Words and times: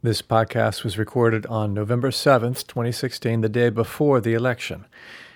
This 0.00 0.22
podcast 0.22 0.84
was 0.84 0.96
recorded 0.96 1.44
on 1.46 1.74
November 1.74 2.12
7th, 2.12 2.68
2016, 2.68 3.40
the 3.40 3.48
day 3.48 3.68
before 3.68 4.20
the 4.20 4.32
election. 4.32 4.86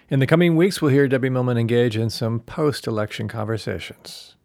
In 0.09 0.21
the 0.21 0.27
coming 0.27 0.55
weeks, 0.55 0.81
we'll 0.81 0.93
hear 0.93 1.09
Debbie 1.09 1.31
Millman 1.31 1.59
engage 1.59 1.97
in 1.97 2.11
some 2.11 2.39
post 2.39 2.87
election 2.87 3.27
conversations. 3.27 4.37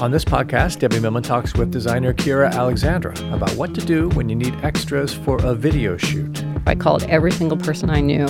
On 0.00 0.10
this 0.10 0.24
podcast, 0.24 0.78
Debbie 0.78 0.98
Millman 0.98 1.22
talks 1.22 1.52
with 1.52 1.70
designer 1.70 2.14
Keira 2.14 2.50
Alexandra 2.50 3.12
about 3.34 3.54
what 3.56 3.74
to 3.74 3.84
do 3.84 4.08
when 4.10 4.30
you 4.30 4.34
need 4.34 4.54
extras 4.64 5.12
for 5.12 5.36
a 5.44 5.54
video 5.54 5.98
shoot. 5.98 6.42
I 6.66 6.74
called 6.74 7.02
every 7.04 7.30
single 7.30 7.58
person 7.58 7.90
I 7.90 8.00
knew 8.00 8.26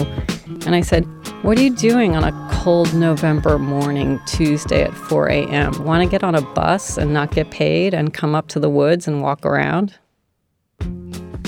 and 0.66 0.74
I 0.74 0.80
said, 0.80 1.04
What 1.42 1.56
are 1.56 1.62
you 1.62 1.70
doing 1.70 2.16
on 2.16 2.24
a 2.24 2.48
cold 2.52 2.92
November 2.92 3.56
morning, 3.56 4.20
Tuesday 4.26 4.82
at 4.82 4.92
4 4.94 5.28
a.m.? 5.28 5.84
Want 5.84 6.02
to 6.02 6.08
get 6.08 6.24
on 6.24 6.34
a 6.34 6.40
bus 6.40 6.98
and 6.98 7.14
not 7.14 7.30
get 7.30 7.52
paid 7.52 7.94
and 7.94 8.12
come 8.12 8.34
up 8.34 8.48
to 8.48 8.58
the 8.58 8.68
woods 8.68 9.06
and 9.06 9.22
walk 9.22 9.46
around? 9.46 9.96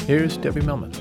Here's 0.06 0.36
Debbie 0.36 0.60
Millman. 0.60 0.92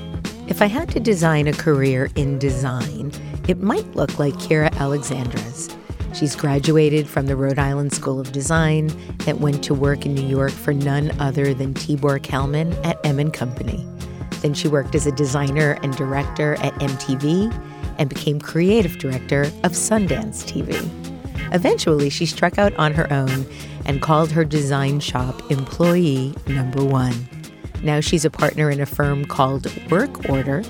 If 0.48 0.60
I 0.60 0.66
had 0.66 0.88
to 0.90 1.00
design 1.00 1.46
a 1.46 1.52
career 1.52 2.10
in 2.16 2.40
design, 2.40 3.12
it 3.46 3.58
might 3.58 3.94
look 3.94 4.18
like 4.18 4.34
Keira 4.34 4.72
Alexandra's. 4.78 5.68
She's 6.16 6.34
graduated 6.34 7.06
from 7.06 7.26
the 7.26 7.36
Rhode 7.36 7.58
Island 7.58 7.92
School 7.92 8.18
of 8.18 8.32
Design 8.32 8.86
that 9.26 9.38
went 9.38 9.62
to 9.64 9.74
work 9.74 10.06
in 10.06 10.14
New 10.14 10.26
York 10.26 10.50
for 10.50 10.72
none 10.72 11.10
other 11.20 11.52
than 11.52 11.74
Tibor 11.74 12.22
Kalman 12.22 12.72
at 12.86 12.98
M 13.04 13.30
& 13.30 13.32
Company. 13.32 13.86
Then 14.40 14.54
she 14.54 14.66
worked 14.66 14.94
as 14.94 15.06
a 15.06 15.12
designer 15.12 15.78
and 15.82 15.94
director 15.94 16.54
at 16.60 16.72
MTV 16.76 17.52
and 17.98 18.08
became 18.08 18.40
creative 18.40 18.96
director 18.96 19.42
of 19.62 19.72
Sundance 19.72 20.42
TV. 20.42 20.74
Eventually, 21.54 22.08
she 22.08 22.24
struck 22.24 22.56
out 22.58 22.74
on 22.76 22.94
her 22.94 23.12
own 23.12 23.44
and 23.84 24.00
called 24.00 24.30
her 24.30 24.44
design 24.44 25.00
shop 25.00 25.50
Employee 25.50 26.34
Number 26.46 26.82
One. 26.82 27.28
Now 27.86 28.00
she's 28.00 28.24
a 28.24 28.30
partner 28.30 28.68
in 28.68 28.80
a 28.80 28.84
firm 28.84 29.24
called 29.26 29.72
Work 29.92 30.28
Order, 30.28 30.62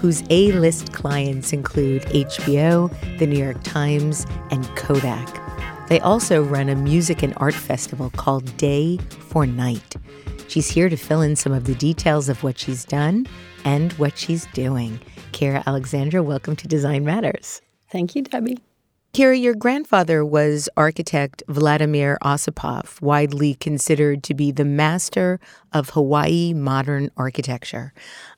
whose 0.00 0.24
A 0.28 0.50
list 0.50 0.92
clients 0.92 1.52
include 1.52 2.02
HBO, 2.06 2.92
The 3.18 3.28
New 3.28 3.38
York 3.38 3.62
Times, 3.62 4.26
and 4.50 4.66
Kodak. 4.74 5.40
They 5.88 6.00
also 6.00 6.42
run 6.42 6.68
a 6.68 6.74
music 6.74 7.22
and 7.22 7.32
art 7.36 7.54
festival 7.54 8.10
called 8.16 8.56
Day 8.56 8.98
for 9.20 9.46
Night. 9.46 9.94
She's 10.48 10.68
here 10.68 10.88
to 10.88 10.96
fill 10.96 11.22
in 11.22 11.36
some 11.36 11.52
of 11.52 11.66
the 11.66 11.76
details 11.76 12.28
of 12.28 12.42
what 12.42 12.58
she's 12.58 12.84
done 12.84 13.28
and 13.64 13.92
what 13.92 14.18
she's 14.18 14.46
doing. 14.46 14.98
Keira 15.30 15.64
Alexandra, 15.66 16.24
welcome 16.24 16.56
to 16.56 16.66
Design 16.66 17.04
Matters. 17.04 17.62
Thank 17.88 18.16
you, 18.16 18.22
Debbie. 18.22 18.58
Keira, 19.14 19.40
your 19.40 19.54
grandfather 19.54 20.24
was 20.24 20.68
architect 20.76 21.44
Vladimir 21.46 22.18
Ossipoff, 22.20 23.00
widely 23.00 23.54
considered 23.54 24.24
to 24.24 24.34
be 24.34 24.50
the 24.50 24.64
master 24.64 25.38
of 25.72 25.90
Hawaii 25.90 26.52
modern 26.52 27.12
architecture. 27.16 27.92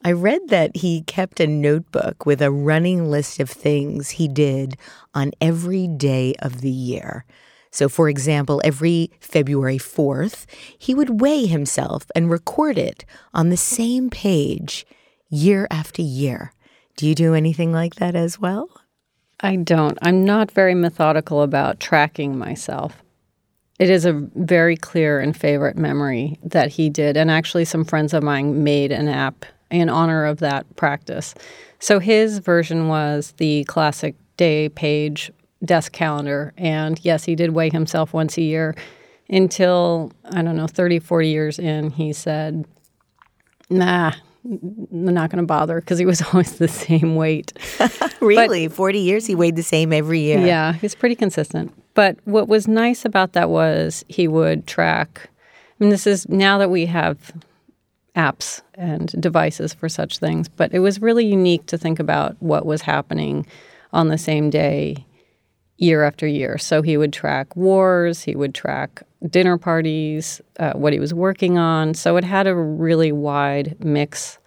I 0.04 0.12
read 0.12 0.48
that 0.48 0.76
he 0.76 1.00
kept 1.00 1.40
a 1.40 1.46
notebook 1.46 2.26
with 2.26 2.42
a 2.42 2.50
running 2.50 3.10
list 3.10 3.40
of 3.40 3.48
things 3.48 4.10
he 4.10 4.28
did 4.28 4.76
on 5.14 5.32
every 5.40 5.88
day 5.88 6.34
of 6.40 6.60
the 6.60 6.68
year. 6.68 7.24
So, 7.70 7.88
for 7.88 8.10
example, 8.10 8.60
every 8.62 9.10
February 9.18 9.78
4th, 9.78 10.44
he 10.76 10.94
would 10.94 11.22
weigh 11.22 11.46
himself 11.46 12.10
and 12.14 12.30
record 12.30 12.76
it 12.76 13.06
on 13.32 13.48
the 13.48 13.56
same 13.56 14.10
page 14.10 14.86
year 15.30 15.66
after 15.70 16.02
year. 16.02 16.52
Do 16.98 17.06
you 17.06 17.14
do 17.14 17.32
anything 17.32 17.72
like 17.72 17.94
that 17.94 18.14
as 18.14 18.38
well? 18.38 18.68
I 19.40 19.56
don't. 19.56 19.98
I'm 20.02 20.24
not 20.24 20.50
very 20.50 20.74
methodical 20.74 21.42
about 21.42 21.80
tracking 21.80 22.38
myself. 22.38 23.02
It 23.78 23.90
is 23.90 24.06
a 24.06 24.12
very 24.34 24.76
clear 24.76 25.20
and 25.20 25.36
favorite 25.36 25.76
memory 25.76 26.38
that 26.42 26.70
he 26.70 26.88
did. 26.88 27.16
And 27.16 27.30
actually, 27.30 27.66
some 27.66 27.84
friends 27.84 28.14
of 28.14 28.22
mine 28.22 28.64
made 28.64 28.92
an 28.92 29.08
app 29.08 29.44
in 29.70 29.90
honor 29.90 30.24
of 30.24 30.38
that 30.38 30.76
practice. 30.76 31.34
So 31.78 31.98
his 31.98 32.38
version 32.38 32.88
was 32.88 33.34
the 33.36 33.64
classic 33.64 34.14
day 34.36 34.70
page 34.70 35.30
desk 35.64 35.92
calendar. 35.92 36.54
And 36.56 36.98
yes, 37.04 37.24
he 37.24 37.34
did 37.34 37.50
weigh 37.50 37.70
himself 37.70 38.14
once 38.14 38.38
a 38.38 38.42
year 38.42 38.74
until, 39.28 40.12
I 40.24 40.42
don't 40.42 40.56
know, 40.56 40.66
30, 40.66 41.00
40 41.00 41.28
years 41.28 41.58
in, 41.58 41.90
he 41.90 42.12
said, 42.12 42.64
nah, 43.68 44.12
I'm 44.46 45.14
not 45.14 45.30
going 45.30 45.42
to 45.42 45.46
bother 45.46 45.80
because 45.80 45.98
he 45.98 46.06
was 46.06 46.22
always 46.32 46.58
the 46.58 46.68
same 46.68 47.16
weight. 47.16 47.52
really? 48.20 48.68
But, 48.68 48.76
40 48.76 48.98
years 48.98 49.26
he 49.26 49.34
weighed 49.34 49.56
the 49.56 49.62
same 49.62 49.92
every 49.92 50.20
year? 50.20 50.44
Yeah, 50.44 50.74
he's 50.74 50.94
pretty 50.94 51.14
consistent. 51.14 51.72
But 51.94 52.18
what 52.24 52.48
was 52.48 52.68
nice 52.68 53.04
about 53.04 53.32
that 53.32 53.50
was 53.50 54.04
he 54.08 54.28
would 54.28 54.66
track. 54.66 55.28
I 55.28 55.84
mean, 55.84 55.90
this 55.90 56.06
is 56.06 56.28
now 56.28 56.58
that 56.58 56.70
we 56.70 56.86
have 56.86 57.32
apps 58.14 58.62
and 58.74 59.08
devices 59.20 59.74
for 59.74 59.88
such 59.88 60.18
things, 60.18 60.48
but 60.48 60.72
it 60.72 60.78
was 60.78 61.02
really 61.02 61.26
unique 61.26 61.66
to 61.66 61.78
think 61.78 61.98
about 61.98 62.36
what 62.40 62.64
was 62.64 62.82
happening 62.82 63.46
on 63.92 64.08
the 64.08 64.18
same 64.18 64.50
day 64.50 65.06
year 65.78 66.04
after 66.04 66.26
year. 66.26 66.58
So 66.58 66.82
he 66.82 66.96
would 66.96 67.12
track 67.12 67.54
wars, 67.56 68.22
he 68.22 68.34
would 68.34 68.54
track 68.54 69.02
dinner 69.28 69.58
parties, 69.58 70.40
uh, 70.58 70.72
what 70.74 70.92
he 70.92 70.98
was 70.98 71.14
working 71.14 71.58
on. 71.58 71.94
So 71.94 72.16
it 72.16 72.24
had 72.24 72.46
a 72.46 72.54
really 72.54 73.12
wide 73.12 73.76
mix 73.82 74.38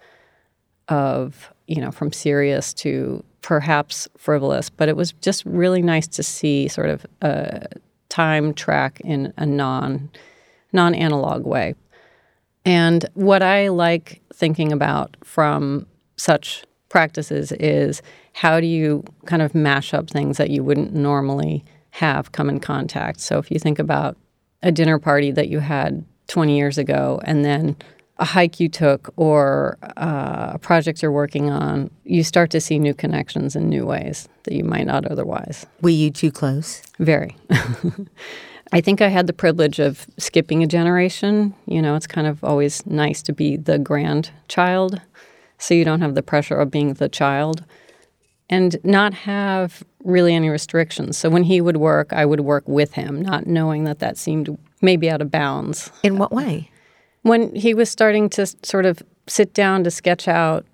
of, 0.88 1.52
you 1.66 1.80
know, 1.80 1.90
from 1.90 2.12
serious 2.12 2.72
to 2.74 3.24
perhaps 3.42 4.08
frivolous, 4.16 4.70
but 4.70 4.88
it 4.88 4.96
was 4.96 5.12
just 5.12 5.44
really 5.44 5.82
nice 5.82 6.06
to 6.06 6.22
see 6.22 6.68
sort 6.68 6.88
of 6.88 7.06
a 7.22 7.66
time 8.08 8.52
track 8.54 9.00
in 9.00 9.32
a 9.36 9.46
non 9.46 10.10
non 10.72 10.94
analog 10.94 11.44
way. 11.46 11.74
And 12.64 13.06
what 13.14 13.42
I 13.42 13.68
like 13.68 14.20
thinking 14.34 14.72
about 14.72 15.16
from 15.24 15.86
such 16.16 16.64
practices 16.88 17.52
is 17.52 18.02
how 18.34 18.60
do 18.60 18.66
you 18.66 19.04
kind 19.26 19.42
of 19.42 19.54
mash 19.54 19.94
up 19.94 20.10
things 20.10 20.36
that 20.36 20.50
you 20.50 20.62
wouldn't 20.62 20.92
normally 20.92 21.64
have 21.90 22.32
come 22.32 22.48
in 22.48 22.60
contact. 22.60 23.20
So 23.20 23.38
if 23.38 23.50
you 23.50 23.58
think 23.58 23.78
about 23.78 24.16
a 24.62 24.72
dinner 24.72 24.98
party 24.98 25.30
that 25.30 25.48
you 25.48 25.60
had 25.60 26.04
20 26.28 26.56
years 26.56 26.78
ago 26.78 27.20
and 27.24 27.44
then 27.44 27.76
a 28.18 28.24
hike 28.24 28.60
you 28.60 28.68
took 28.68 29.12
or 29.16 29.78
uh, 29.96 30.52
a 30.54 30.58
project 30.58 31.02
you're 31.02 31.10
working 31.10 31.50
on, 31.50 31.90
you 32.04 32.22
start 32.22 32.50
to 32.50 32.60
see 32.60 32.78
new 32.78 32.92
connections 32.92 33.56
in 33.56 33.68
new 33.68 33.86
ways 33.86 34.28
that 34.44 34.54
you 34.54 34.62
might 34.62 34.86
not 34.86 35.06
otherwise. 35.06 35.66
Were 35.80 35.88
you 35.88 36.10
too 36.10 36.30
close? 36.30 36.82
Very. 36.98 37.34
I 38.72 38.80
think 38.80 39.00
I 39.00 39.08
had 39.08 39.26
the 39.26 39.32
privilege 39.32 39.80
of 39.80 40.06
skipping 40.18 40.62
a 40.62 40.66
generation. 40.66 41.54
You 41.66 41.82
know, 41.82 41.96
it's 41.96 42.06
kind 42.06 42.26
of 42.26 42.44
always 42.44 42.86
nice 42.86 43.22
to 43.22 43.32
be 43.32 43.56
the 43.56 43.78
grandchild, 43.78 45.00
so 45.58 45.74
you 45.74 45.84
don't 45.84 46.02
have 46.02 46.14
the 46.14 46.22
pressure 46.22 46.56
of 46.56 46.70
being 46.70 46.94
the 46.94 47.08
child 47.08 47.64
and 48.50 48.76
not 48.82 49.14
have 49.14 49.82
really 50.04 50.34
any 50.34 50.50
restrictions. 50.50 51.16
So 51.16 51.30
when 51.30 51.44
he 51.44 51.60
would 51.60 51.76
work, 51.76 52.12
I 52.12 52.26
would 52.26 52.40
work 52.40 52.64
with 52.66 52.92
him, 52.92 53.22
not 53.22 53.46
knowing 53.46 53.84
that 53.84 54.00
that 54.00 54.18
seemed 54.18 54.58
maybe 54.82 55.08
out 55.08 55.22
of 55.22 55.30
bounds. 55.30 55.90
In 56.02 56.18
what 56.18 56.32
way? 56.32 56.70
When 57.22 57.54
he 57.54 57.74
was 57.74 57.88
starting 57.88 58.28
to 58.30 58.46
sort 58.62 58.86
of 58.86 59.02
sit 59.28 59.54
down 59.54 59.84
to 59.84 59.90
sketch 59.90 60.26
out 60.26 60.66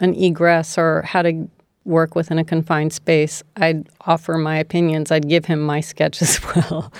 an 0.00 0.14
egress 0.14 0.78
or 0.78 1.02
how 1.02 1.22
to 1.22 1.48
work 1.84 2.14
within 2.14 2.38
a 2.38 2.44
confined 2.44 2.92
space, 2.92 3.42
I'd 3.56 3.86
offer 4.00 4.38
my 4.38 4.56
opinions. 4.56 5.12
I'd 5.12 5.28
give 5.28 5.44
him 5.44 5.60
my 5.60 5.80
sketch 5.80 6.22
as 6.22 6.40
well 6.42 6.90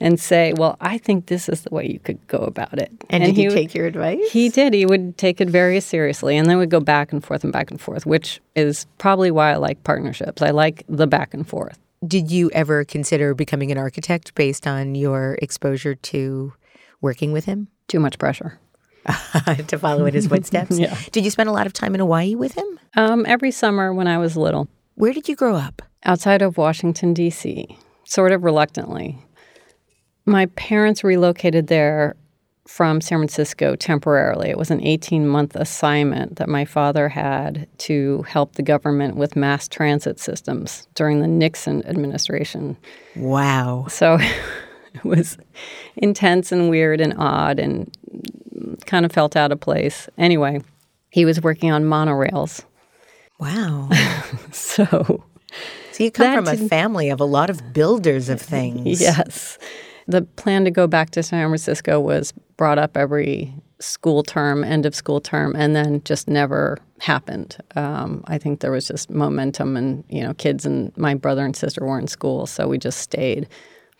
and 0.00 0.20
say, 0.20 0.52
"Well, 0.56 0.76
I 0.80 0.98
think 0.98 1.26
this 1.26 1.48
is 1.48 1.62
the 1.62 1.74
way 1.74 1.86
you 1.86 1.98
could 1.98 2.24
go 2.26 2.38
about 2.38 2.78
it." 2.78 2.90
And, 3.10 3.22
and 3.22 3.34
did 3.34 3.36
he, 3.36 3.48
he 3.48 3.48
take 3.48 3.74
your 3.74 3.86
advice? 3.86 4.30
He 4.30 4.48
did. 4.48 4.74
He 4.74 4.86
would 4.86 5.16
take 5.18 5.40
it 5.40 5.48
very 5.48 5.80
seriously, 5.80 6.36
and 6.36 6.48
then 6.48 6.58
we'd 6.58 6.70
go 6.70 6.80
back 6.80 7.12
and 7.12 7.24
forth 7.24 7.44
and 7.44 7.52
back 7.52 7.70
and 7.70 7.80
forth, 7.80 8.06
which 8.06 8.40
is 8.54 8.86
probably 8.98 9.30
why 9.30 9.52
I 9.52 9.56
like 9.56 9.82
partnerships. 9.84 10.42
I 10.42 10.50
like 10.50 10.84
the 10.88 11.06
back 11.06 11.34
and 11.34 11.46
forth. 11.46 11.78
Did 12.06 12.30
you 12.30 12.50
ever 12.50 12.84
consider 12.84 13.34
becoming 13.34 13.72
an 13.72 13.78
architect 13.78 14.34
based 14.34 14.66
on 14.66 14.94
your 14.94 15.38
exposure 15.40 15.94
to 15.94 16.52
working 17.00 17.32
with 17.32 17.46
him? 17.46 17.68
Too 17.88 18.00
much 18.00 18.18
pressure. 18.18 18.58
to 19.68 19.78
follow 19.78 20.04
in 20.06 20.14
his 20.14 20.26
footsteps. 20.26 20.78
yeah. 20.78 20.98
Did 21.12 21.24
you 21.24 21.30
spend 21.30 21.48
a 21.48 21.52
lot 21.52 21.66
of 21.66 21.72
time 21.72 21.94
in 21.94 22.00
Hawaii 22.00 22.34
with 22.34 22.54
him? 22.54 22.80
Um, 22.96 23.24
every 23.26 23.50
summer 23.50 23.92
when 23.92 24.08
I 24.08 24.18
was 24.18 24.36
little. 24.36 24.68
Where 24.94 25.12
did 25.12 25.28
you 25.28 25.36
grow 25.36 25.54
up? 25.54 25.82
Outside 26.04 26.42
of 26.42 26.56
Washington, 26.56 27.14
D.C., 27.14 27.76
sort 28.04 28.32
of 28.32 28.44
reluctantly. 28.44 29.18
My 30.26 30.46
parents 30.46 31.04
relocated 31.04 31.68
there 31.68 32.16
from 32.66 33.00
San 33.00 33.18
Francisco 33.18 33.76
temporarily. 33.76 34.50
It 34.50 34.58
was 34.58 34.70
an 34.70 34.82
18 34.82 35.26
month 35.26 35.54
assignment 35.54 36.36
that 36.36 36.48
my 36.48 36.64
father 36.64 37.08
had 37.08 37.68
to 37.78 38.22
help 38.22 38.54
the 38.56 38.62
government 38.62 39.16
with 39.16 39.36
mass 39.36 39.68
transit 39.68 40.18
systems 40.18 40.88
during 40.94 41.20
the 41.20 41.28
Nixon 41.28 41.86
administration. 41.86 42.76
Wow. 43.14 43.86
So 43.88 44.18
it 44.94 45.04
was 45.04 45.38
intense 45.96 46.50
and 46.52 46.68
weird 46.68 47.00
and 47.00 47.14
odd 47.16 47.58
and 47.58 47.90
kind 48.84 49.06
of 49.06 49.12
felt 49.12 49.36
out 49.36 49.52
of 49.52 49.60
place. 49.60 50.08
Anyway, 50.18 50.60
he 51.10 51.24
was 51.24 51.40
working 51.40 51.70
on 51.70 51.84
monorails. 51.84 52.64
Wow. 53.38 53.90
so, 54.52 55.24
so 55.92 56.04
you 56.04 56.10
come 56.10 56.44
from 56.44 56.48
a 56.48 56.68
family 56.68 57.10
of 57.10 57.20
a 57.20 57.24
lot 57.24 57.48
of 57.48 57.72
builders 57.72 58.28
of 58.28 58.40
things. 58.40 59.00
Yes. 59.00 59.58
The 60.08 60.22
plan 60.22 60.64
to 60.64 60.70
go 60.70 60.86
back 60.86 61.10
to 61.10 61.22
San 61.22 61.48
Francisco 61.48 62.00
was 62.00 62.32
brought 62.56 62.78
up 62.78 62.96
every 62.96 63.52
school 63.80 64.22
term, 64.22 64.64
end 64.64 64.86
of 64.86 64.94
school 64.94 65.20
term, 65.20 65.54
and 65.56 65.74
then 65.76 66.02
just 66.04 66.28
never 66.28 66.78
happened. 67.00 67.56
Um, 67.74 68.24
I 68.26 68.38
think 68.38 68.60
there 68.60 68.70
was 68.70 68.86
just 68.86 69.10
momentum, 69.10 69.76
and 69.76 70.04
you 70.08 70.22
know, 70.22 70.34
kids 70.34 70.64
and 70.64 70.96
my 70.96 71.14
brother 71.14 71.44
and 71.44 71.56
sister 71.56 71.84
were 71.84 71.98
in 71.98 72.06
school, 72.06 72.46
so 72.46 72.68
we 72.68 72.78
just 72.78 73.00
stayed. 73.00 73.48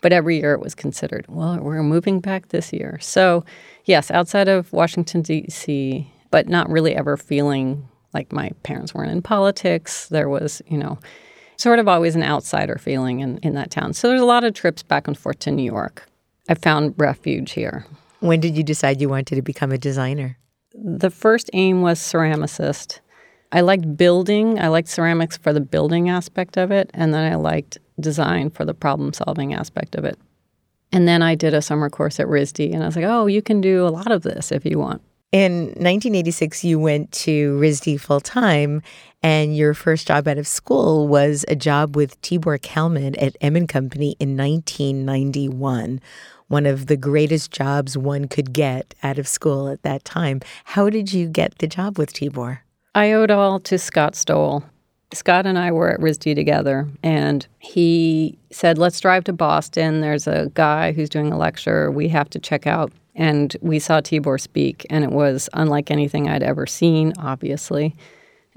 But 0.01 0.13
every 0.13 0.39
year 0.39 0.53
it 0.53 0.61
was 0.61 0.75
considered, 0.75 1.25
well, 1.27 1.59
we're 1.59 1.81
moving 1.81 2.19
back 2.19 2.49
this 2.49 2.71
year. 2.71 2.99
So, 3.01 3.43
yes, 3.85 4.11
outside 4.11 4.47
of 4.47 4.71
Washington, 4.71 5.23
D.C., 5.23 6.11
but 6.29 6.47
not 6.47 6.69
really 6.69 6.95
ever 6.95 7.17
feeling 7.17 7.87
like 8.13 8.31
my 8.31 8.51
parents 8.63 8.93
weren't 8.93 9.11
in 9.11 9.21
politics. 9.21 10.07
There 10.09 10.29
was, 10.29 10.61
you 10.67 10.77
know, 10.77 10.99
sort 11.57 11.79
of 11.79 11.87
always 11.87 12.15
an 12.15 12.23
outsider 12.23 12.77
feeling 12.77 13.19
in, 13.19 13.37
in 13.39 13.53
that 13.55 13.71
town. 13.71 13.93
So 13.93 14.07
there's 14.07 14.21
a 14.21 14.25
lot 14.25 14.43
of 14.43 14.53
trips 14.53 14.83
back 14.83 15.07
and 15.07 15.17
forth 15.17 15.39
to 15.39 15.51
New 15.51 15.63
York. 15.63 16.07
I 16.49 16.53
found 16.53 16.93
refuge 16.97 17.51
here. 17.51 17.85
When 18.19 18.39
did 18.39 18.55
you 18.57 18.63
decide 18.63 19.01
you 19.01 19.09
wanted 19.09 19.35
to 19.35 19.41
become 19.41 19.71
a 19.71 19.77
designer? 19.77 20.37
The 20.73 21.09
first 21.09 21.49
aim 21.53 21.81
was 21.81 21.99
ceramicist. 21.99 22.99
I 23.51 23.61
liked 23.61 23.97
building. 23.97 24.59
I 24.59 24.67
liked 24.67 24.87
ceramics 24.87 25.37
for 25.37 25.53
the 25.53 25.61
building 25.61 26.09
aspect 26.09 26.57
of 26.57 26.71
it, 26.71 26.89
and 26.93 27.13
then 27.13 27.31
I 27.31 27.35
liked 27.35 27.77
design 27.99 28.49
for 28.49 28.65
the 28.65 28.73
problem 28.73 29.13
solving 29.13 29.53
aspect 29.53 29.95
of 29.95 30.05
it. 30.05 30.19
And 30.91 31.07
then 31.07 31.21
I 31.21 31.35
did 31.35 31.53
a 31.53 31.61
summer 31.61 31.89
course 31.89 32.19
at 32.19 32.27
RISD, 32.27 32.73
and 32.73 32.83
I 32.83 32.85
was 32.85 32.95
like, 32.95 33.05
oh, 33.05 33.25
you 33.25 33.41
can 33.41 33.61
do 33.61 33.85
a 33.85 33.89
lot 33.89 34.11
of 34.11 34.23
this 34.23 34.51
if 34.51 34.65
you 34.65 34.79
want. 34.79 35.01
In 35.31 35.65
1986, 35.65 36.63
you 36.63 36.79
went 36.79 37.11
to 37.11 37.57
RISD 37.59 37.99
full 37.99 38.21
time, 38.21 38.81
and 39.21 39.57
your 39.57 39.73
first 39.73 40.07
job 40.07 40.27
out 40.27 40.37
of 40.37 40.47
school 40.47 41.07
was 41.07 41.43
a 41.49 41.55
job 41.55 41.97
with 41.97 42.21
Tibor 42.21 42.61
Kalman 42.61 43.15
at 43.15 43.35
M 43.41 43.67
& 43.67 43.67
Company 43.67 44.15
in 44.19 44.37
1991 44.37 45.99
one 46.47 46.65
of 46.65 46.87
the 46.87 46.97
greatest 46.97 47.51
jobs 47.51 47.97
one 47.97 48.27
could 48.27 48.53
get 48.53 48.95
out 49.03 49.19
of 49.19 49.27
school 49.27 49.67
at 49.67 49.83
that 49.83 50.05
time. 50.05 50.39
How 50.63 50.89
did 50.89 51.13
you 51.13 51.27
get 51.27 51.57
the 51.59 51.67
job 51.67 51.97
with 51.97 52.13
Tibor? 52.13 52.59
I 52.95 53.11
owe 53.11 53.23
it 53.23 53.31
all 53.31 53.59
to 53.61 53.77
Scott 53.77 54.15
Stowell. 54.15 54.63
Scott 55.13 55.45
and 55.45 55.57
I 55.57 55.71
were 55.71 55.89
at 55.89 56.01
RISD 56.01 56.35
together, 56.35 56.87
and 57.01 57.47
he 57.59 58.37
said, 58.51 58.77
Let's 58.77 58.99
drive 58.99 59.23
to 59.25 59.33
Boston. 59.33 60.01
There's 60.01 60.27
a 60.27 60.51
guy 60.53 60.91
who's 60.91 61.09
doing 61.09 61.31
a 61.31 61.37
lecture 61.37 61.91
we 61.91 62.09
have 62.09 62.29
to 62.31 62.39
check 62.39 62.67
out. 62.67 62.91
And 63.17 63.57
we 63.61 63.79
saw 63.79 63.99
Tibor 63.99 64.39
speak, 64.39 64.85
and 64.91 65.03
it 65.03 65.11
was 65.11 65.49
unlike 65.53 65.89
anything 65.89 66.29
I'd 66.29 66.43
ever 66.43 66.67
seen, 66.67 67.13
obviously. 67.17 67.95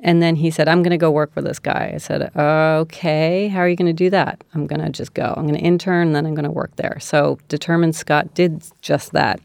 And 0.00 0.22
then 0.22 0.36
he 0.36 0.50
said, 0.50 0.68
I'm 0.68 0.82
going 0.82 0.92
to 0.92 0.98
go 0.98 1.10
work 1.10 1.32
for 1.32 1.42
this 1.42 1.58
guy. 1.58 1.92
I 1.94 1.98
said, 1.98 2.30
Okay, 2.36 3.48
how 3.48 3.60
are 3.60 3.68
you 3.68 3.76
going 3.76 3.86
to 3.86 3.92
do 3.92 4.10
that? 4.10 4.44
I'm 4.54 4.66
going 4.66 4.80
to 4.80 4.90
just 4.90 5.14
go. 5.14 5.34
I'm 5.36 5.46
going 5.46 5.58
to 5.58 5.64
intern, 5.64 6.12
then 6.12 6.26
I'm 6.26 6.34
going 6.34 6.44
to 6.44 6.50
work 6.50 6.76
there. 6.76 6.98
So, 7.00 7.38
Determined 7.48 7.96
Scott 7.96 8.34
did 8.34 8.62
just 8.82 9.12
that. 9.12 9.40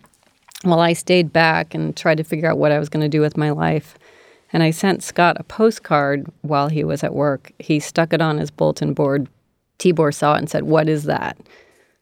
While 0.63 0.81
I 0.81 0.93
stayed 0.93 1.31
back 1.31 1.73
and 1.73 1.95
tried 1.95 2.17
to 2.17 2.23
figure 2.23 2.49
out 2.49 2.57
what 2.57 2.71
I 2.71 2.79
was 2.79 2.89
going 2.89 3.03
to 3.03 3.09
do 3.09 3.21
with 3.21 3.37
my 3.37 3.51
life. 3.51 3.97
And 4.53 4.63
I 4.63 4.71
sent 4.71 5.03
Scott 5.03 5.37
a 5.39 5.43
postcard 5.43 6.31
while 6.41 6.69
he 6.69 6.83
was 6.83 7.03
at 7.03 7.13
work. 7.13 7.51
He 7.59 7.79
stuck 7.79 8.13
it 8.13 8.21
on 8.21 8.37
his 8.37 8.51
bulletin 8.51 8.93
board. 8.93 9.27
Tibor 9.79 10.13
saw 10.13 10.35
it 10.35 10.39
and 10.39 10.49
said, 10.49 10.63
What 10.63 10.89
is 10.89 11.03
that? 11.05 11.37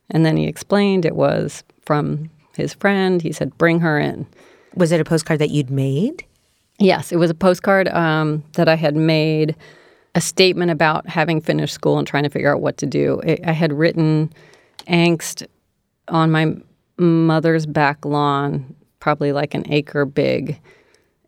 And 0.09 0.25
then 0.25 0.37
he 0.37 0.47
explained 0.47 1.05
it 1.05 1.15
was 1.15 1.63
from 1.81 2.29
his 2.55 2.73
friend. 2.73 3.21
He 3.21 3.31
said, 3.31 3.57
Bring 3.57 3.79
her 3.79 3.99
in. 3.99 4.25
Was 4.75 4.91
it 4.91 4.99
a 4.99 5.03
postcard 5.03 5.39
that 5.39 5.51
you'd 5.51 5.69
made? 5.69 6.25
Yes, 6.79 7.11
it 7.11 7.17
was 7.17 7.29
a 7.29 7.35
postcard 7.35 7.87
um, 7.89 8.43
that 8.53 8.67
I 8.67 8.75
had 8.75 8.95
made 8.95 9.55
a 10.15 10.21
statement 10.21 10.71
about 10.71 11.07
having 11.07 11.41
finished 11.41 11.73
school 11.73 11.97
and 11.97 12.07
trying 12.07 12.23
to 12.23 12.29
figure 12.29 12.53
out 12.53 12.61
what 12.61 12.77
to 12.77 12.85
do. 12.85 13.21
I 13.45 13.51
had 13.51 13.73
written 13.73 14.31
angst 14.87 15.45
on 16.07 16.31
my 16.31 16.55
mother's 16.97 17.65
back 17.65 18.05
lawn, 18.05 18.75
probably 18.99 19.31
like 19.31 19.53
an 19.53 19.63
acre 19.71 20.05
big, 20.05 20.59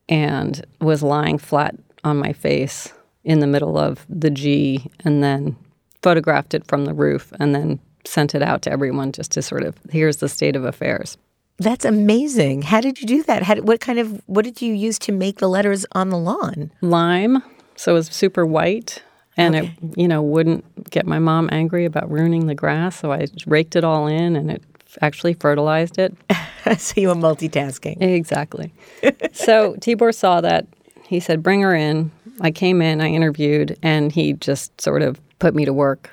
and 0.09 0.63
was 0.81 1.01
lying 1.01 1.37
flat 1.37 1.75
on 2.03 2.17
my 2.17 2.33
face 2.33 2.93
in 3.23 3.39
the 3.39 3.47
middle 3.47 3.77
of 3.77 4.05
the 4.07 4.29
G 4.29 4.89
and 5.03 5.23
then 5.23 5.55
photographed 6.03 6.53
it 6.53 6.65
from 6.67 6.85
the 6.85 6.93
roof 6.93 7.33
and 7.39 7.55
then 7.55 7.79
sent 8.05 8.35
it 8.35 8.41
out 8.41 8.61
to 8.63 8.71
everyone 8.71 9.11
just 9.11 9.31
to 9.31 9.41
sort 9.41 9.63
of 9.63 9.77
here's 9.89 10.17
the 10.17 10.29
state 10.29 10.55
of 10.55 10.65
affairs. 10.65 11.17
That's 11.57 11.85
amazing. 11.85 12.63
How 12.63 12.81
did 12.81 12.99
you 12.99 13.07
do 13.07 13.23
that? 13.23 13.43
How, 13.43 13.55
what 13.57 13.79
kind 13.79 13.99
of 13.99 14.21
what 14.25 14.43
did 14.43 14.61
you 14.61 14.73
use 14.73 14.99
to 14.99 15.11
make 15.11 15.39
the 15.39 15.47
letters 15.47 15.85
on 15.93 16.09
the 16.09 16.17
lawn? 16.17 16.71
Lime, 16.81 17.41
so 17.75 17.91
it 17.91 17.95
was 17.95 18.07
super 18.07 18.45
white, 18.45 19.01
and 19.37 19.55
okay. 19.55 19.75
it 19.81 19.97
you 19.97 20.07
know 20.07 20.21
wouldn't 20.21 20.89
get 20.89 21.05
my 21.05 21.19
mom 21.19 21.49
angry 21.51 21.85
about 21.85 22.11
ruining 22.11 22.47
the 22.47 22.55
grass. 22.55 22.99
So 22.99 23.13
I 23.13 23.27
raked 23.45 23.75
it 23.75 23.83
all 23.83 24.07
in, 24.07 24.35
and 24.35 24.51
it 24.51 24.63
actually 25.01 25.33
fertilized 25.33 25.97
it. 25.97 26.13
so 26.77 26.99
you 26.99 27.07
were 27.07 27.15
multitasking. 27.15 28.01
Exactly. 28.01 28.73
so 29.31 29.75
Tibor 29.75 30.13
saw 30.13 30.41
that. 30.41 30.67
He 31.03 31.21
said, 31.21 31.41
"Bring 31.41 31.61
her 31.61 31.73
in." 31.73 32.11
I 32.41 32.51
came 32.51 32.81
in, 32.81 32.99
I 32.99 33.07
interviewed, 33.07 33.77
and 33.81 34.11
he 34.11 34.33
just 34.33 34.81
sort 34.81 35.01
of 35.01 35.21
put 35.39 35.55
me 35.55 35.63
to 35.63 35.71
work 35.71 36.09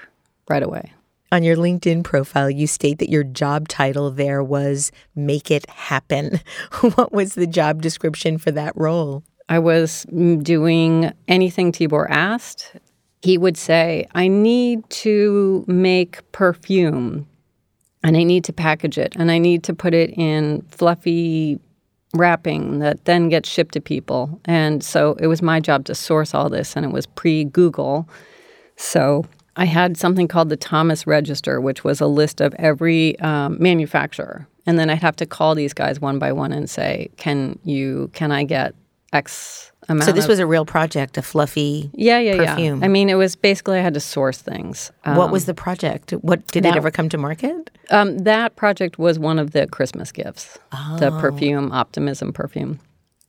right 0.49 0.63
away. 0.63 0.93
On 1.33 1.43
your 1.43 1.57
LinkedIn 1.57 2.05
profile, 2.05 2.51
you 2.51 2.67
state 2.67 2.99
that 2.99 3.09
your 3.09 3.25
job 3.25 3.67
title 3.67 4.11
there 4.11 4.45
was 4.45 4.93
Make 5.17 5.51
It 5.51 5.69
Happen. 5.71 6.39
what 6.95 7.11
was 7.11 7.37
the 7.37 7.47
job 7.47 7.81
description 7.81 8.37
for 8.37 8.51
that 8.51 8.75
role? 8.77 9.25
I 9.49 9.59
was 9.59 10.05
mm, 10.13 10.45
doing 10.45 11.11
anything 11.29 11.73
Tibor 11.73 12.07
asked. 12.11 12.77
He 13.23 13.39
would 13.39 13.57
say, 13.57 14.07
I 14.15 14.29
need 14.29 14.89
to 14.91 15.65
make 15.67 16.21
perfume 16.33 17.27
and 18.05 18.15
I 18.15 18.25
need 18.25 18.45
to 18.45 18.53
package 18.53 18.99
it 18.99 19.17
and 19.17 19.31
I 19.31 19.39
need 19.39 19.63
to 19.65 19.73
put 19.73 19.95
it 19.95 20.11
in 20.19 20.61
fluffy 20.69 21.59
wrapping 22.13 22.81
that 22.81 23.07
then 23.07 23.31
gets 23.31 23.49
shipped 23.49 23.73
to 23.73 23.81
people. 23.81 24.39
And 24.45 24.85
so 24.85 25.17
it 25.19 25.29
was 25.29 25.41
my 25.41 25.61
job 25.61 25.87
to 25.87 25.95
source 25.95 26.35
all 26.35 26.51
this 26.51 26.77
and 26.77 26.85
it 26.85 26.93
was 26.93 27.07
pre 27.07 27.45
Google. 27.45 28.07
So 28.77 29.25
I 29.57 29.67
had 29.67 29.97
something 29.97 30.29
called 30.29 30.49
the 30.49 30.57
Thomas 30.57 31.07
Register, 31.07 31.61
which 31.61 31.85
was 31.85 32.01
a 32.01 32.07
list 32.07 32.41
of 32.41 32.55
every 32.55 33.19
um, 33.21 33.57
manufacturer, 33.61 34.47
and 34.67 34.79
then 34.79 34.89
I'd 34.89 35.03
have 35.03 35.17
to 35.17 35.27
call 35.27 35.55
these 35.55 35.73
guys 35.75 36.01
one 36.01 36.19
by 36.19 36.33
one 36.33 36.53
and 36.53 36.69
say, 36.71 37.11
"Can 37.17 37.59
you? 37.65 38.11
Can 38.15 38.33
I 38.33 38.45
get 38.45 38.75
X 39.13 39.71
amount?" 39.89 40.05
So 40.05 40.13
this 40.13 40.25
of- 40.25 40.31
was 40.31 40.39
a 40.39 40.47
real 40.47 40.65
project, 40.65 41.19
a 41.19 41.23
fluffy 41.23 41.91
yeah, 41.93 42.19
yeah, 42.19 42.37
perfume. 42.37 42.81
yeah. 42.81 42.85
I 42.87 42.89
mean, 42.89 43.11
it 43.11 43.15
was 43.17 43.37
basically 43.37 43.79
I 43.79 43.83
had 43.83 43.95
to 43.95 44.01
source 44.01 44.39
things. 44.39 44.91
Um, 45.05 45.17
what 45.17 45.31
was 45.31 45.45
the 45.45 45.55
project? 45.55 46.13
What 46.13 46.47
did 46.47 46.65
that, 46.65 46.75
it 46.75 46.77
ever 46.77 46.91
come 46.91 47.11
to 47.11 47.19
market? 47.19 47.71
Um, 47.91 48.19
that 48.21 48.57
project 48.57 48.99
was 48.99 49.19
one 49.19 49.39
of 49.39 49.51
the 49.51 49.67
Christmas 49.67 50.13
gifts. 50.13 50.59
Oh. 50.73 50.97
The 50.99 51.11
perfume, 51.21 51.73
Optimism 51.73 52.33
perfume. 52.33 52.81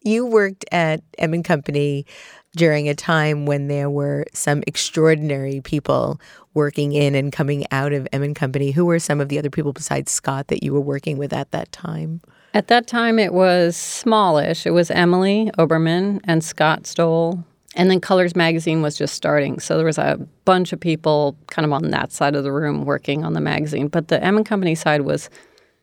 You 0.05 0.25
worked 0.25 0.65
at 0.71 1.01
M 1.17 1.33
and 1.33 1.45
Company 1.45 2.05
during 2.55 2.87
a 2.87 2.95
time 2.95 3.45
when 3.45 3.67
there 3.67 3.89
were 3.89 4.25
some 4.33 4.63
extraordinary 4.67 5.61
people 5.61 6.19
working 6.53 6.93
in 6.93 7.15
and 7.15 7.31
coming 7.31 7.65
out 7.71 7.93
of 7.93 8.07
M 8.11 8.23
and 8.23 8.35
Company. 8.35 8.71
Who 8.71 8.85
were 8.85 8.99
some 8.99 9.19
of 9.19 9.29
the 9.29 9.39
other 9.39 9.49
people 9.49 9.73
besides 9.73 10.11
Scott 10.11 10.47
that 10.47 10.63
you 10.63 10.73
were 10.73 10.81
working 10.81 11.17
with 11.17 11.33
at 11.33 11.51
that 11.51 11.71
time? 11.71 12.21
At 12.53 12.67
that 12.67 12.85
time, 12.85 13.17
it 13.17 13.33
was 13.33 13.75
smallish. 13.75 14.67
It 14.67 14.71
was 14.71 14.91
Emily 14.91 15.49
Oberman 15.57 16.21
and 16.25 16.43
Scott 16.43 16.85
Stowell. 16.85 17.43
And 17.75 17.89
then 17.89 17.99
Colors 17.99 18.35
Magazine 18.35 18.83
was 18.83 18.95
just 18.95 19.15
starting. 19.15 19.59
So 19.59 19.77
there 19.77 19.85
was 19.85 19.97
a 19.97 20.19
bunch 20.45 20.71
of 20.73 20.79
people 20.79 21.35
kind 21.47 21.65
of 21.65 21.71
on 21.71 21.89
that 21.89 22.11
side 22.11 22.35
of 22.35 22.43
the 22.43 22.51
room 22.51 22.85
working 22.85 23.25
on 23.25 23.33
the 23.33 23.41
magazine. 23.41 23.87
But 23.87 24.09
the 24.09 24.23
M 24.23 24.37
and 24.37 24.45
Company 24.45 24.75
side 24.75 25.01
was 25.01 25.31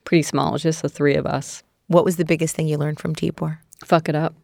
pretty 0.04 0.22
small. 0.22 0.50
It 0.50 0.52
was 0.52 0.62
just 0.62 0.82
the 0.82 0.88
three 0.88 1.16
of 1.16 1.26
us. 1.26 1.64
What 1.88 2.04
was 2.04 2.16
the 2.16 2.24
biggest 2.24 2.54
thing 2.54 2.68
you 2.68 2.78
learned 2.78 3.00
from 3.00 3.16
Tibor? 3.16 3.58
Fuck 3.84 4.08
it 4.08 4.14
up. 4.14 4.34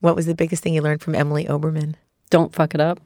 What 0.00 0.16
was 0.16 0.26
the 0.26 0.34
biggest 0.34 0.62
thing 0.62 0.74
you 0.74 0.82
learned 0.82 1.02
from 1.02 1.14
Emily 1.14 1.44
Oberman? 1.46 1.94
Don't 2.30 2.54
fuck 2.54 2.74
it 2.74 2.80
up. 2.80 3.00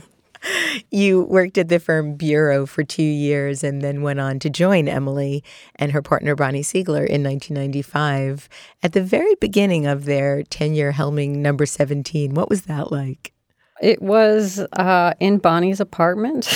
you 0.90 1.22
worked 1.22 1.58
at 1.58 1.68
the 1.68 1.78
firm 1.78 2.14
Bureau 2.16 2.66
for 2.66 2.82
two 2.82 3.02
years 3.02 3.62
and 3.62 3.82
then 3.82 4.02
went 4.02 4.20
on 4.20 4.38
to 4.40 4.50
join 4.50 4.88
Emily 4.88 5.44
and 5.76 5.92
her 5.92 6.02
partner 6.02 6.34
Bonnie 6.34 6.62
Siegler 6.62 7.06
in 7.06 7.22
1995. 7.22 8.48
At 8.82 8.92
the 8.92 9.02
very 9.02 9.34
beginning 9.36 9.86
of 9.86 10.04
their 10.04 10.42
tenure 10.44 10.92
helming 10.92 11.36
number 11.36 11.66
17, 11.66 12.34
what 12.34 12.48
was 12.48 12.62
that 12.62 12.90
like? 12.90 13.32
It 13.80 14.00
was 14.00 14.60
uh, 14.74 15.14
in 15.20 15.38
Bonnie's 15.38 15.80
apartment, 15.80 16.48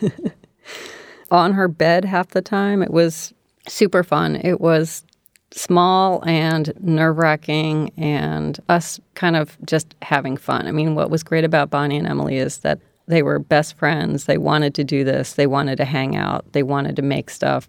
on 1.30 1.52
her 1.52 1.68
bed 1.68 2.04
half 2.04 2.28
the 2.28 2.42
time. 2.42 2.82
It 2.82 2.90
was 2.90 3.32
super 3.68 4.02
fun. 4.02 4.36
It 4.36 4.60
was 4.60 5.04
small 5.52 6.22
and 6.26 6.72
nerve 6.80 7.18
wracking, 7.18 7.90
and 7.96 8.58
us 8.68 9.00
kind 9.14 9.36
of 9.36 9.58
just 9.66 9.94
having 10.02 10.36
fun. 10.36 10.66
I 10.66 10.72
mean, 10.72 10.94
what 10.94 11.10
was 11.10 11.22
great 11.22 11.44
about 11.44 11.70
Bonnie 11.70 11.96
and 11.96 12.06
Emily 12.06 12.36
is 12.36 12.58
that 12.58 12.80
they 13.08 13.22
were 13.22 13.38
best 13.38 13.74
friends. 13.76 14.26
They 14.26 14.38
wanted 14.38 14.74
to 14.76 14.84
do 14.84 15.02
this, 15.04 15.34
they 15.34 15.46
wanted 15.46 15.76
to 15.76 15.84
hang 15.84 16.16
out, 16.16 16.52
they 16.52 16.62
wanted 16.62 16.96
to 16.96 17.02
make 17.02 17.30
stuff. 17.30 17.68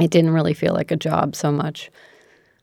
it 0.00 0.10
didn't 0.10 0.30
really 0.30 0.54
feel 0.54 0.74
like 0.74 0.90
a 0.90 0.96
job 0.96 1.34
so 1.34 1.52
much. 1.52 1.90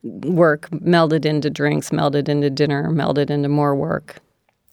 Work 0.03 0.69
melded 0.69 1.25
into 1.25 1.49
drinks, 1.49 1.89
melded 1.89 2.29
into 2.29 2.49
dinner, 2.49 2.89
melded 2.89 3.29
into 3.29 3.49
more 3.49 3.75
work, 3.75 4.17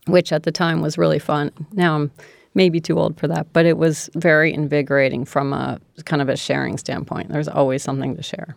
which 0.06 0.32
at 0.32 0.44
the 0.44 0.52
time 0.52 0.80
was 0.80 0.98
really 0.98 1.18
fun. 1.18 1.50
Now 1.72 1.96
I'm 1.96 2.10
maybe 2.54 2.80
too 2.80 2.98
old 2.98 3.18
for 3.18 3.28
that, 3.28 3.52
but 3.52 3.66
it 3.66 3.76
was 3.76 4.10
very 4.14 4.52
invigorating 4.52 5.24
from 5.24 5.52
a 5.52 5.80
kind 6.04 6.22
of 6.22 6.28
a 6.28 6.36
sharing 6.36 6.78
standpoint. 6.78 7.30
There's 7.30 7.48
always 7.48 7.82
something 7.82 8.16
to 8.16 8.22
share. 8.22 8.56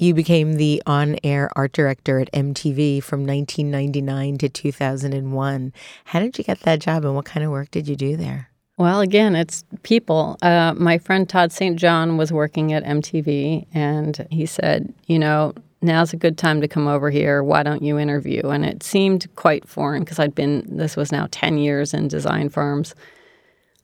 You 0.00 0.14
became 0.14 0.54
the 0.54 0.80
on 0.86 1.16
air 1.24 1.50
art 1.56 1.72
director 1.72 2.20
at 2.20 2.30
MTV 2.30 3.02
from 3.02 3.26
1999 3.26 4.38
to 4.38 4.48
2001. 4.48 5.72
How 6.04 6.20
did 6.20 6.38
you 6.38 6.44
get 6.44 6.60
that 6.60 6.78
job 6.78 7.04
and 7.04 7.16
what 7.16 7.24
kind 7.24 7.44
of 7.44 7.50
work 7.50 7.72
did 7.72 7.88
you 7.88 7.96
do 7.96 8.16
there? 8.16 8.48
Well, 8.76 9.00
again, 9.00 9.34
it's 9.34 9.64
people. 9.82 10.38
Uh, 10.40 10.72
my 10.76 10.98
friend 10.98 11.28
Todd 11.28 11.50
St. 11.50 11.76
John 11.76 12.16
was 12.16 12.32
working 12.32 12.72
at 12.72 12.84
MTV 12.84 13.66
and 13.74 14.24
he 14.30 14.46
said, 14.46 14.94
you 15.08 15.18
know, 15.18 15.52
now's 15.82 16.12
a 16.12 16.16
good 16.16 16.38
time 16.38 16.60
to 16.60 16.68
come 16.68 16.86
over 16.86 17.10
here. 17.10 17.42
Why 17.42 17.64
don't 17.64 17.82
you 17.82 17.98
interview? 17.98 18.42
And 18.50 18.64
it 18.64 18.84
seemed 18.84 19.26
quite 19.34 19.66
foreign 19.66 20.04
because 20.04 20.20
I'd 20.20 20.32
been, 20.32 20.64
this 20.68 20.96
was 20.96 21.10
now 21.10 21.26
10 21.32 21.58
years 21.58 21.92
in 21.92 22.06
design 22.06 22.50
firms. 22.50 22.94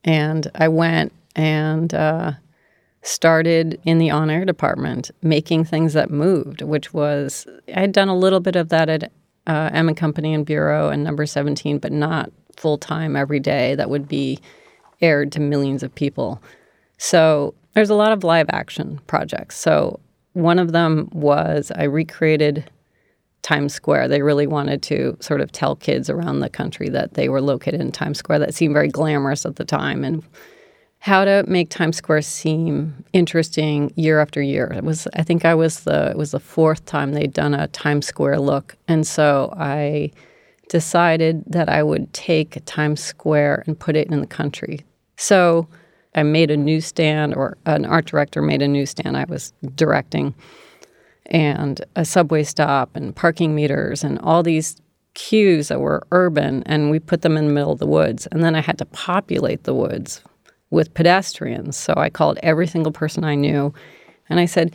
And 0.04 0.49
I 0.54 0.68
went 0.68 1.12
and 1.35 1.92
uh, 1.92 2.33
started 3.04 3.78
in 3.84 3.99
the 3.99 4.11
on 4.11 4.30
air 4.30 4.44
department 4.44 5.11
making 5.23 5.64
things 5.64 5.92
that 5.92 6.11
moved, 6.11 6.62
which 6.62 6.92
was, 6.94 7.46
I 7.68 7.80
had 7.80 7.92
done 7.92 8.08
a 8.08 8.16
little 8.16 8.40
bit 8.40 8.56
of 8.56 8.70
that 8.70 8.88
at 8.88 9.12
uh, 9.46 9.70
M 9.73 9.88
and 9.88 9.96
Company 9.96 10.32
and 10.32 10.44
Bureau 10.44 10.88
and 10.88 11.04
Number 11.04 11.26
17, 11.26 11.78
but 11.78 11.92
not 11.92 12.32
full 12.56 12.78
time 12.78 13.14
every 13.14 13.40
day. 13.40 13.75
That 13.75 13.90
would 13.90 14.08
be 14.08 14.40
aired 15.02 15.32
to 15.32 15.40
millions 15.40 15.82
of 15.82 15.94
people. 15.94 16.42
So 16.96 17.54
there's 17.75 17.90
a 17.90 17.94
lot 17.94 18.12
of 18.12 18.25
live 18.25 18.46
action 18.50 19.00
projects. 19.06 19.58
So 19.58 20.00
one 20.32 20.58
of 20.58 20.73
them 20.73 21.11
was 21.12 21.70
I 21.76 21.84
recreated 21.84 22.70
Times 23.42 23.75
Square. 23.75 24.08
They 24.08 24.23
really 24.23 24.46
wanted 24.46 24.82
to 24.84 25.16
sort 25.20 25.42
of 25.42 25.52
tell 25.52 25.76
kids 25.76 26.08
around 26.08 26.40
the 26.40 26.49
country 26.49 26.88
that 26.88 27.14
they 27.14 27.28
were 27.28 27.42
located 27.42 27.82
in 27.82 27.92
Times 27.92 28.18
Square. 28.18 28.38
That 28.38 28.54
seemed 28.54 28.73
very 28.73 28.88
glamorous 28.88 29.44
at 29.44 29.56
the 29.56 29.66
time. 29.66 30.04
And 30.04 30.23
how 31.04 31.23
to 31.23 31.44
make 31.46 31.68
Times 31.68 31.99
Square 31.99 32.23
seem 32.23 33.04
interesting 33.12 33.92
year 33.94 34.20
after 34.20 34.40
year. 34.40 34.73
It 34.75 34.84
was 34.84 35.06
I 35.12 35.23
think 35.23 35.44
I 35.44 35.54
was 35.54 35.80
the 35.80 36.12
it 36.12 36.16
was 36.16 36.30
the 36.30 36.40
fourth 36.40 36.87
time 36.87 37.12
they'd 37.12 37.34
done 37.34 37.52
a 37.52 37.68
Times 37.68 38.06
Square 38.06 38.40
look, 38.40 38.75
and 38.88 39.06
so 39.06 39.52
I 39.54 40.12
decided 40.70 41.44
that 41.46 41.68
I 41.68 41.82
would 41.82 42.11
take 42.14 42.64
Times 42.64 43.02
Square 43.02 43.64
and 43.66 43.78
put 43.78 43.96
it 43.96 44.08
in 44.08 44.20
the 44.20 44.26
country. 44.26 44.80
So 45.18 45.68
I 46.14 46.23
made 46.23 46.50
a 46.50 46.56
newsstand, 46.56 47.34
or 47.34 47.58
an 47.66 47.84
art 47.84 48.06
director 48.06 48.40
made 48.40 48.62
a 48.62 48.68
newsstand 48.68 49.14
I 49.14 49.26
was 49.28 49.52
directing, 49.75 50.34
and 51.26 51.84
a 51.96 52.06
subway 52.06 52.44
stop, 52.44 52.96
and 52.96 53.14
parking 53.14 53.54
meters, 53.54 54.04
and 54.04 54.18
all 54.20 54.42
these 54.42 54.80
cues 55.12 55.68
that 55.68 55.82
were 55.82 56.06
urban, 56.12 56.62
and 56.62 56.90
we 56.90 56.99
put 56.99 57.20
them 57.20 57.37
in 57.37 57.49
the 57.49 57.52
middle 57.52 57.73
of 57.73 57.78
the 57.78 57.87
woods. 57.87 58.26
And 58.32 58.42
then 58.42 58.54
I 58.54 58.62
had 58.62 58.78
to 58.78 58.87
populate 58.87 59.64
the 59.64 59.75
woods 59.75 60.23
with 60.74 60.92
pedestrians. 60.92 61.76
So 61.76 61.94
I 61.96 62.10
called 62.10 62.38
every 62.42 62.66
single 62.66 62.92
person 62.92 63.24
I 63.24 63.34
knew 63.34 63.72
and 64.28 64.40
I 64.40 64.44
said, 64.44 64.74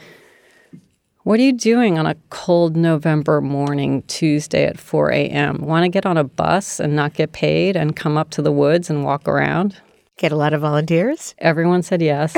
What 1.24 1.40
are 1.40 1.44
you 1.44 1.54
doing 1.54 2.00
on 2.00 2.08
a 2.08 2.16
cold 2.30 2.76
November 2.76 3.42
morning, 3.42 4.04
Tuesday 4.04 4.66
at 4.66 4.80
4 4.80 5.12
a.m.? 5.12 5.58
Want 5.58 5.84
to 5.84 5.90
get 5.90 6.06
on 6.06 6.18
a 6.18 6.24
bus 6.24 6.80
and 6.80 6.96
not 6.96 7.14
get 7.14 7.34
paid 7.34 7.76
and 7.76 7.96
come 7.96 8.18
up 8.18 8.32
to 8.32 8.42
the 8.42 8.52
woods 8.52 8.90
and 8.90 9.04
walk 9.04 9.28
around? 9.28 9.76
Get 10.18 10.32
a 10.32 10.36
lot 10.36 10.54
of 10.54 10.62
volunteers? 10.62 11.36
Everyone 11.38 11.84
said 11.84 12.02
yes. 12.02 12.36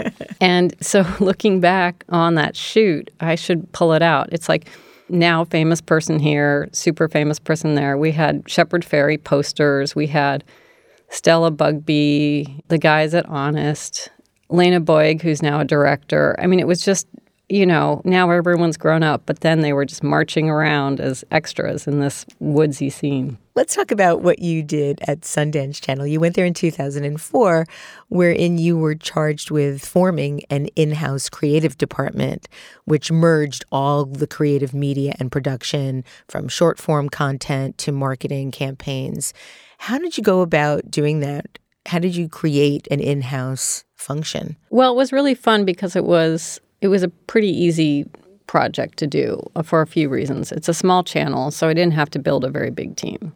and 0.40 0.74
so 0.80 1.04
looking 1.20 1.60
back 1.60 2.04
on 2.08 2.36
that 2.36 2.56
shoot, 2.56 3.10
I 3.20 3.34
should 3.34 3.70
pull 3.72 3.92
it 3.92 4.02
out. 4.02 4.28
It's 4.32 4.48
like, 4.48 4.68
now 5.08 5.44
famous 5.44 5.80
person 5.80 6.18
here, 6.18 6.68
super 6.72 7.06
famous 7.06 7.38
person 7.38 7.74
there. 7.74 7.98
We 7.98 8.12
had 8.12 8.48
Shepard 8.48 8.82
Fairey 8.82 9.22
posters. 9.22 9.94
We 9.94 10.06
had 10.06 10.42
Stella 11.12 11.50
Bugbee, 11.50 12.62
the 12.68 12.78
guys 12.78 13.12
at 13.12 13.26
Honest, 13.26 14.08
Lena 14.48 14.80
Boyg, 14.80 15.20
who's 15.20 15.42
now 15.42 15.60
a 15.60 15.64
director. 15.64 16.34
I 16.38 16.46
mean, 16.46 16.58
it 16.58 16.66
was 16.66 16.82
just, 16.82 17.06
you 17.50 17.66
know, 17.66 18.00
now 18.06 18.30
everyone's 18.30 18.78
grown 18.78 19.02
up, 19.02 19.22
but 19.26 19.40
then 19.40 19.60
they 19.60 19.74
were 19.74 19.84
just 19.84 20.02
marching 20.02 20.48
around 20.48 21.00
as 21.00 21.22
extras 21.30 21.86
in 21.86 22.00
this 22.00 22.24
woodsy 22.38 22.88
scene. 22.88 23.36
Let's 23.54 23.74
talk 23.74 23.90
about 23.90 24.22
what 24.22 24.38
you 24.38 24.62
did 24.62 25.00
at 25.06 25.20
Sundance 25.20 25.82
Channel. 25.82 26.06
You 26.06 26.18
went 26.18 26.34
there 26.34 26.46
in 26.46 26.54
2004, 26.54 27.66
wherein 28.08 28.56
you 28.56 28.78
were 28.78 28.94
charged 28.94 29.50
with 29.50 29.84
forming 29.84 30.42
an 30.48 30.68
in 30.76 30.92
house 30.92 31.28
creative 31.28 31.76
department, 31.76 32.48
which 32.86 33.12
merged 33.12 33.66
all 33.70 34.06
the 34.06 34.26
creative 34.26 34.72
media 34.72 35.12
and 35.18 35.30
production 35.30 36.04
from 36.26 36.48
short 36.48 36.78
form 36.78 37.10
content 37.10 37.76
to 37.78 37.92
marketing 37.92 38.50
campaigns. 38.50 39.34
How 39.82 39.98
did 39.98 40.16
you 40.16 40.22
go 40.22 40.42
about 40.42 40.88
doing 40.92 41.18
that? 41.20 41.58
How 41.86 41.98
did 41.98 42.14
you 42.14 42.28
create 42.28 42.86
an 42.92 43.00
in-house 43.00 43.82
function? 43.96 44.56
Well, 44.70 44.92
it 44.92 44.96
was 44.96 45.10
really 45.10 45.34
fun 45.34 45.64
because 45.64 45.96
it 45.96 46.04
was 46.04 46.60
it 46.80 46.86
was 46.86 47.02
a 47.02 47.08
pretty 47.08 47.48
easy 47.48 48.08
project 48.46 48.96
to 49.00 49.08
do 49.08 49.42
for 49.64 49.80
a 49.80 49.86
few 49.88 50.08
reasons. 50.08 50.52
It's 50.52 50.68
a 50.68 50.72
small 50.72 51.02
channel, 51.02 51.50
so 51.50 51.66
I 51.66 51.74
didn't 51.74 51.94
have 51.94 52.10
to 52.10 52.20
build 52.20 52.44
a 52.44 52.48
very 52.48 52.70
big 52.70 52.94
team. 52.94 53.34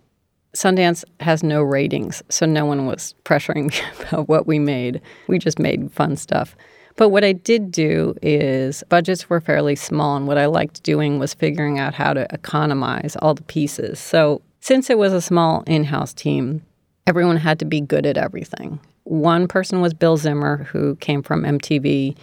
Sundance 0.55 1.03
has 1.19 1.43
no 1.43 1.63
ratings, 1.63 2.23
so 2.29 2.47
no 2.47 2.65
one 2.65 2.87
was 2.87 3.17
pressuring 3.25 3.67
me 3.73 4.07
about 4.07 4.29
what 4.29 4.47
we 4.47 4.61
made. 4.61 5.01
We 5.27 5.41
just 5.41 5.59
made 5.59 5.91
fun 5.91 6.15
stuff. 6.15 6.55
But 6.95 7.09
what 7.09 7.25
I 7.25 7.33
did 7.33 7.73
do 7.73 8.15
is 8.23 8.85
budgets 8.89 9.29
were 9.29 9.41
fairly 9.41 9.75
small, 9.75 10.17
and 10.17 10.29
what 10.29 10.39
I 10.39 10.47
liked 10.47 10.85
doing 10.85 11.19
was 11.19 11.35
figuring 11.35 11.81
out 11.81 11.93
how 11.93 12.13
to 12.13 12.33
economize 12.33 13.17
all 13.17 13.35
the 13.35 13.43
pieces. 13.43 13.99
So 13.99 14.43
since 14.67 14.91
it 14.91 14.99
was 14.99 15.13
a 15.13 15.21
small 15.21 15.63
in 15.69 15.85
house 15.85 16.13
team, 16.13 16.61
everyone 17.07 17.37
had 17.37 17.57
to 17.61 17.65
be 17.65 17.81
good 17.81 18.05
at 18.05 18.17
everything. 18.17 18.81
One 19.05 19.47
person 19.47 19.81
was 19.81 19.95
Bill 19.95 20.17
Zimmer, 20.17 20.65
who 20.65 20.97
came 20.97 21.23
from 21.23 21.45
MTV. 21.45 22.17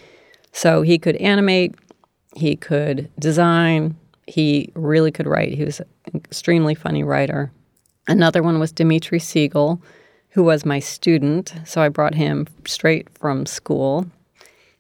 So 0.52 0.82
he 0.82 1.00
could 1.00 1.16
animate, 1.18 1.74
he 2.36 2.58
could 2.58 3.10
design, 3.18 3.96
he 4.28 4.74
really 4.76 5.10
could 5.10 5.26
write. 5.26 5.54
He 5.54 5.64
was 5.64 5.80
an 5.80 5.88
extremely 6.16 6.76
funny 6.76 7.02
writer. 7.02 7.50
Another 8.10 8.44
one 8.44 8.60
was 8.60 8.74
Dmitri 8.74 9.20
Siegel, 9.20 9.82
who 10.32 10.44
was 10.44 10.66
my 10.66 10.80
student. 10.80 11.54
So 11.64 11.82
I 11.82 11.88
brought 11.88 12.14
him 12.14 12.50
straight 12.68 13.08
from 13.18 13.46
school. 13.46 14.06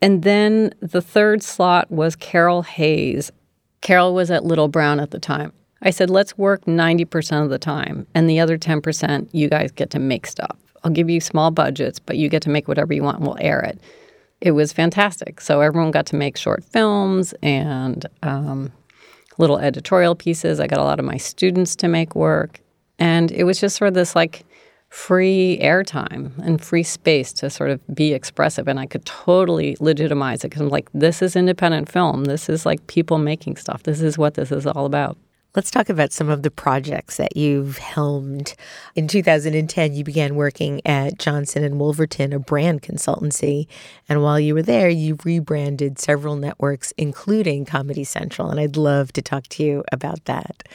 And 0.02 0.24
then 0.24 0.74
the 0.82 1.02
third 1.02 1.42
slot 1.42 1.90
was 1.90 2.18
Carol 2.18 2.64
Hayes. 2.64 3.32
Carol 3.80 4.14
was 4.14 4.30
at 4.30 4.44
Little 4.44 4.68
Brown 4.68 5.00
at 5.00 5.12
the 5.12 5.20
time. 5.20 5.54
I 5.84 5.90
said, 5.90 6.10
let's 6.10 6.38
work 6.38 6.64
90% 6.66 7.44
of 7.44 7.50
the 7.50 7.60
time, 7.60 8.08
and 8.16 8.30
the 8.30 8.40
other 8.40 8.58
10%, 8.58 9.30
you 9.34 9.50
guys 9.50 9.72
get 9.72 9.90
to 9.92 10.00
make 10.00 10.26
stuff. 10.26 10.58
I'll 10.84 10.92
give 10.92 11.10
you 11.10 11.20
small 11.20 11.52
budgets, 11.52 12.00
but 12.00 12.18
you 12.18 12.30
get 12.30 12.42
to 12.44 12.50
make 12.50 12.68
whatever 12.68 12.94
you 12.94 13.04
want 13.04 13.18
and 13.18 13.28
we'll 13.28 13.38
air 13.40 13.60
it. 13.62 13.80
It 14.42 14.52
was 14.52 14.74
fantastic. 14.74 15.40
So 15.40 15.62
everyone 15.62 15.92
got 15.92 16.06
to 16.08 16.16
make 16.16 16.36
short 16.36 16.64
films 16.64 17.34
and 17.42 18.06
um, 18.24 18.72
little 19.38 19.58
editorial 19.58 20.16
pieces. 20.16 20.60
I 20.60 20.68
got 20.68 20.80
a 20.80 20.84
lot 20.84 21.00
of 21.00 21.06
my 21.06 21.18
students 21.18 21.76
to 21.78 21.88
make 21.88 22.16
work. 22.16 22.60
And 23.00 23.32
it 23.32 23.46
was 23.46 23.60
just 23.60 23.78
sort 23.78 23.88
of 23.88 23.94
this 23.94 24.16
like 24.16 24.46
free 24.90 25.58
airtime 25.62 26.38
and 26.40 26.62
free 26.62 26.84
space 26.84 27.34
to 27.34 27.50
sort 27.50 27.70
of 27.70 27.80
be 27.96 28.14
expressive. 28.14 28.68
And 28.68 28.80
I 28.80 28.86
could 28.86 29.06
totally 29.06 29.78
legitimize 29.80 30.44
it 30.44 30.50
because 30.50 30.62
I'm 30.62 30.70
like, 30.70 30.90
this 30.94 31.22
is 31.22 31.36
independent 31.36 31.90
film. 31.90 32.26
This 32.26 32.50
is 32.50 32.66
like 32.66 32.86
people 32.88 33.18
making 33.18 33.56
stuff. 33.56 33.84
This 33.84 34.02
is 34.02 34.18
what 34.18 34.34
this 34.34 34.52
is 34.52 34.68
all 34.68 34.86
about. 34.86 35.18
Let's 35.56 35.70
talk 35.70 35.88
about 35.88 36.12
some 36.12 36.30
of 36.30 36.42
the 36.42 36.50
projects 36.50 37.18
that 37.18 37.38
you've 37.38 37.78
helmed. 37.78 38.56
In 38.96 39.08
2010, 39.08 39.94
you 39.94 40.04
began 40.04 40.34
working 40.34 40.82
at 40.84 41.20
Johnson 41.20 41.64
and 41.64 41.80
Wolverton, 41.80 42.34
a 42.34 42.40
brand 42.40 42.82
consultancy, 42.82 43.68
and 44.10 44.24
while 44.24 44.40
you 44.40 44.56
were 44.56 44.64
there, 44.64 44.90
you 44.90 45.16
rebranded 45.24 46.00
several 46.00 46.36
networks 46.36 46.92
including 46.98 47.66
Comedy 47.66 48.04
Central, 48.04 48.50
and 48.50 48.60
I'd 48.60 48.78
love 48.78 49.14
to 49.14 49.22
talk 49.22 49.44
to 49.50 49.64
you 49.64 49.84
about 49.92 50.26
that. 50.26 50.68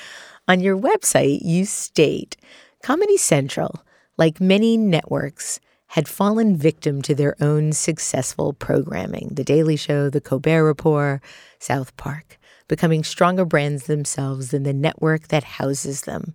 On 0.46 0.60
your 0.60 0.78
website, 0.78 1.40
you 1.42 1.64
state 1.64 2.36
Comedy 2.80 3.16
Central, 3.16 3.82
like 4.16 4.40
many 4.40 4.76
networks, 4.76 5.58
had 5.88 6.06
fallen 6.06 6.56
victim 6.56 7.02
to 7.02 7.16
their 7.16 7.34
own 7.40 7.72
successful 7.72 8.52
programming 8.52 9.30
The 9.32 9.42
Daily 9.42 9.74
Show, 9.74 10.08
The 10.08 10.20
Colbert 10.20 10.64
Report, 10.64 11.20
South 11.58 11.96
Park 11.96 12.37
becoming 12.68 13.02
stronger 13.02 13.44
brands 13.44 13.84
themselves 13.84 14.50
than 14.50 14.62
the 14.62 14.72
network 14.72 15.28
that 15.28 15.44
houses 15.44 16.02
them. 16.02 16.34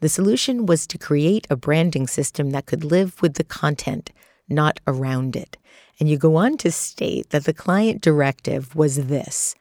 The 0.00 0.08
solution 0.08 0.66
was 0.66 0.86
to 0.88 0.98
create 0.98 1.46
a 1.48 1.56
branding 1.56 2.06
system 2.06 2.50
that 2.50 2.66
could 2.66 2.84
live 2.84 3.22
with 3.22 3.34
the 3.34 3.44
content, 3.44 4.10
not 4.48 4.80
around 4.86 5.36
it. 5.36 5.56
And 6.00 6.08
you 6.08 6.18
go 6.18 6.36
on 6.36 6.56
to 6.58 6.72
state 6.72 7.30
that 7.30 7.44
the 7.44 7.54
client 7.54 8.00
directive 8.00 8.74
was 8.74 8.96
this 8.96 9.54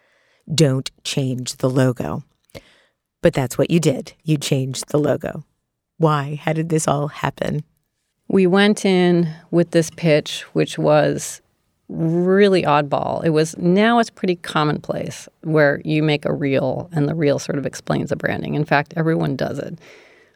don't 0.54 0.92
change 1.04 1.58
the 1.58 1.70
logo. 1.70 2.24
But 3.22 3.34
that's 3.34 3.58
what 3.58 3.72
you 3.72 3.80
did. 3.80 4.14
You 4.24 4.38
changed 4.38 4.90
the 4.90 4.98
logo. 4.98 5.46
Why? 5.98 6.40
How 6.42 6.52
did 6.52 6.68
this 6.68 6.88
all 6.88 7.08
happen? 7.08 7.64
We 8.28 8.48
went 8.48 8.84
in 8.84 9.34
with 9.52 9.72
this 9.72 9.90
pitch, 9.90 10.42
which 10.54 10.78
was 10.78 11.42
really 11.90 12.64
oddball. 12.64 13.24
It 13.24 13.30
was 13.30 13.58
now 13.58 14.00
it's 14.00 14.10
pretty 14.10 14.36
commonplace 14.38 15.28
where 15.42 15.82
you 15.84 16.02
make 16.02 16.26
a 16.26 16.34
reel 16.34 16.90
and 16.94 17.08
the 17.08 17.16
reel 17.16 17.40
sort 17.40 17.58
of 17.58 17.66
explains 17.66 18.10
the 18.10 18.16
branding. 18.16 18.56
In 18.56 18.66
fact, 18.66 18.94
everyone 18.96 19.36
does 19.36 19.60
it. 19.60 19.80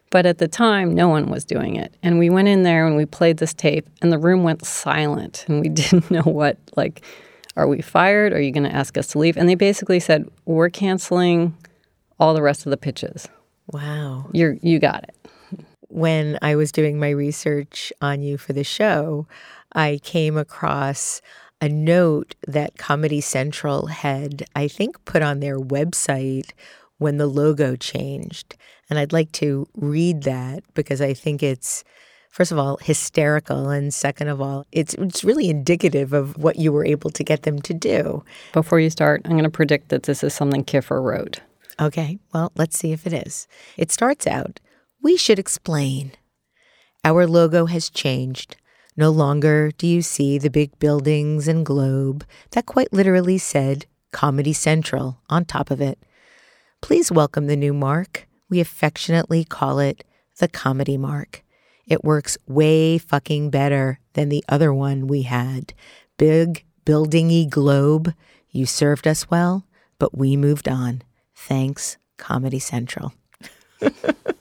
But 0.10 0.26
at 0.26 0.38
the 0.38 0.48
time, 0.48 0.96
no 0.96 1.10
one 1.10 1.30
was 1.30 1.44
doing 1.44 1.76
it. 1.76 1.94
And 2.02 2.18
we 2.18 2.30
went 2.30 2.48
in 2.48 2.64
there 2.64 2.88
and 2.88 2.96
we 2.96 3.06
played 3.06 3.38
this 3.38 3.54
tape, 3.54 3.90
and 4.02 4.12
the 4.12 4.18
room 4.18 4.44
went 4.44 4.66
silent. 4.66 5.46
And 5.48 5.60
we 5.60 5.70
didn't 5.70 6.10
know 6.10 6.22
what, 6.22 6.58
like, 6.76 7.02
are 7.56 7.68
we 7.68 7.82
fired? 7.82 8.34
Are 8.34 8.42
you 8.42 8.52
going 8.52 8.64
to 8.64 8.74
ask 8.74 8.98
us 8.98 9.08
to 9.08 9.20
leave? 9.20 9.36
And 9.36 9.50
they 9.50 9.56
basically 9.56 10.00
said, 10.00 10.30
we're 10.46 10.70
canceling 10.70 11.58
all 12.20 12.34
the 12.34 12.42
rest 12.42 12.66
of 12.66 12.70
the 12.70 12.78
pitches. 12.78 13.28
Wow. 13.72 14.30
You're, 14.32 14.58
you 14.62 14.80
got 14.80 15.04
it. 15.04 15.16
When 15.90 16.38
I 16.42 16.56
was 16.56 16.72
doing 16.72 17.00
my 17.00 17.10
research 17.10 17.92
on 18.02 18.22
you 18.22 18.38
for 18.38 18.54
the 18.54 18.64
show, 18.64 19.28
I 19.74 20.00
came 20.04 20.38
across 20.38 21.22
a 21.62 21.70
note 21.70 22.36
that 22.48 22.78
Comedy 22.78 23.22
Central 23.22 23.88
had, 23.88 24.46
I 24.56 24.68
think, 24.68 25.04
put 25.06 25.22
on 25.22 25.40
their 25.40 25.60
website 25.60 26.52
when 26.98 27.18
the 27.18 27.28
logo 27.28 27.76
changed. 27.76 28.56
And 28.90 28.98
I'd 29.00 29.14
like 29.14 29.32
to 29.34 29.68
read 29.76 30.24
that 30.24 30.64
because 30.74 31.02
I 31.02 31.14
think 31.14 31.44
it's, 31.44 31.84
first 32.30 32.52
of 32.52 32.60
all, 32.60 32.78
hysterical. 32.78 33.70
And 33.70 33.94
second 33.94 34.30
of 34.30 34.40
all, 34.40 34.66
it's, 34.72 34.94
it's 34.96 35.24
really 35.24 35.50
indicative 35.50 36.14
of 36.14 36.38
what 36.38 36.58
you 36.58 36.72
were 36.72 36.86
able 36.86 37.10
to 37.12 37.24
get 37.24 37.44
them 37.44 37.62
to 37.64 37.74
do. 37.74 38.24
Before 38.54 38.80
you 38.80 38.90
start, 38.90 39.22
I'm 39.26 39.32
going 39.32 39.44
to 39.44 39.50
predict 39.50 39.90
that 39.90 40.04
this 40.04 40.24
is 40.24 40.34
something 40.34 40.64
Kiffer 40.64 41.02
wrote. 41.02 41.42
Okay, 41.80 42.18
well, 42.34 42.52
let's 42.56 42.78
see 42.78 42.92
if 42.92 43.06
it 43.06 43.14
is. 43.14 43.48
It 43.78 43.92
starts 43.92 44.26
out 44.26 44.60
We 45.02 45.18
should 45.18 45.38
explain. 45.40 46.14
Our 47.04 47.28
logo 47.28 47.68
has 47.68 47.90
changed. 47.90 48.58
No 49.00 49.12
longer 49.12 49.70
do 49.78 49.86
you 49.86 50.02
see 50.02 50.40
the 50.40 50.50
big 50.50 50.78
buildings 50.80 51.48
and 51.48 51.64
globe 51.64 52.26
that 52.52 52.66
quite 52.66 52.92
literally 52.92 53.38
said 53.38 53.86
Comedy 54.12 54.54
Central 54.54 55.20
on 55.30 55.46
top 55.46 55.70
of 55.70 55.80
it. 55.80 56.00
Please 56.82 57.12
welcome 57.12 57.46
the 57.46 57.56
new 57.56 57.74
mark. 57.74 58.28
We 58.50 58.60
affectionately 58.60 59.44
call 59.44 59.78
it 59.78 60.04
the 60.40 60.48
Comedy 60.48 60.98
Mark. 60.98 61.44
It 61.86 62.04
works 62.04 62.40
way 62.48 62.98
fucking 62.98 63.52
better 63.52 64.00
than 64.14 64.30
the 64.30 64.44
other 64.50 64.74
one 64.74 65.06
we 65.06 65.22
had. 65.22 65.76
Big, 66.18 66.66
buildingy 66.84 67.48
globe. 67.48 68.16
You 68.50 68.66
served 68.66 69.08
us 69.08 69.30
well, 69.30 69.68
but 70.00 70.18
we 70.18 70.36
moved 70.36 70.68
on. 70.68 71.04
Thanks, 71.36 71.98
Comedy 72.18 72.60
Central. 72.60 73.14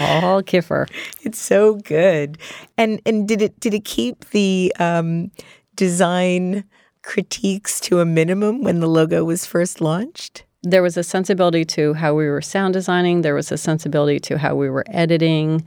All 0.00 0.42
Kiffer. 0.42 0.88
It's 1.22 1.38
so 1.38 1.74
good. 1.76 2.38
And 2.76 3.00
and 3.04 3.26
did 3.26 3.42
it 3.42 3.58
did 3.60 3.74
it 3.74 3.84
keep 3.84 4.30
the 4.30 4.72
um, 4.78 5.30
design 5.74 6.64
critiques 7.02 7.80
to 7.80 8.00
a 8.00 8.04
minimum 8.04 8.62
when 8.62 8.80
the 8.80 8.86
logo 8.86 9.24
was 9.24 9.46
first 9.46 9.80
launched? 9.80 10.44
There 10.62 10.82
was 10.82 10.96
a 10.96 11.04
sensibility 11.04 11.64
to 11.66 11.94
how 11.94 12.14
we 12.14 12.28
were 12.28 12.42
sound 12.42 12.74
designing. 12.74 13.22
There 13.22 13.34
was 13.34 13.52
a 13.52 13.58
sensibility 13.58 14.18
to 14.20 14.38
how 14.38 14.54
we 14.56 14.68
were 14.68 14.84
editing. 14.88 15.64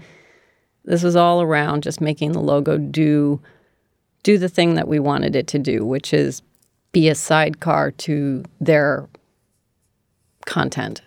This 0.86 1.04
was 1.04 1.16
all 1.16 1.42
around 1.42 1.84
just 1.84 2.02
making 2.02 2.34
the 2.34 2.42
logo 2.42 2.78
do 2.78 3.42
do 4.24 4.38
the 4.38 4.50
thing 4.50 4.76
that 4.76 4.88
we 4.88 5.00
wanted 5.00 5.36
it 5.36 5.48
to 5.48 5.60
do, 5.60 5.86
which 5.86 6.14
is 6.14 6.42
be 6.92 7.10
a 7.10 7.16
sidecar 7.16 7.92
to 7.92 8.44
their 8.60 9.08
content. 10.46 11.02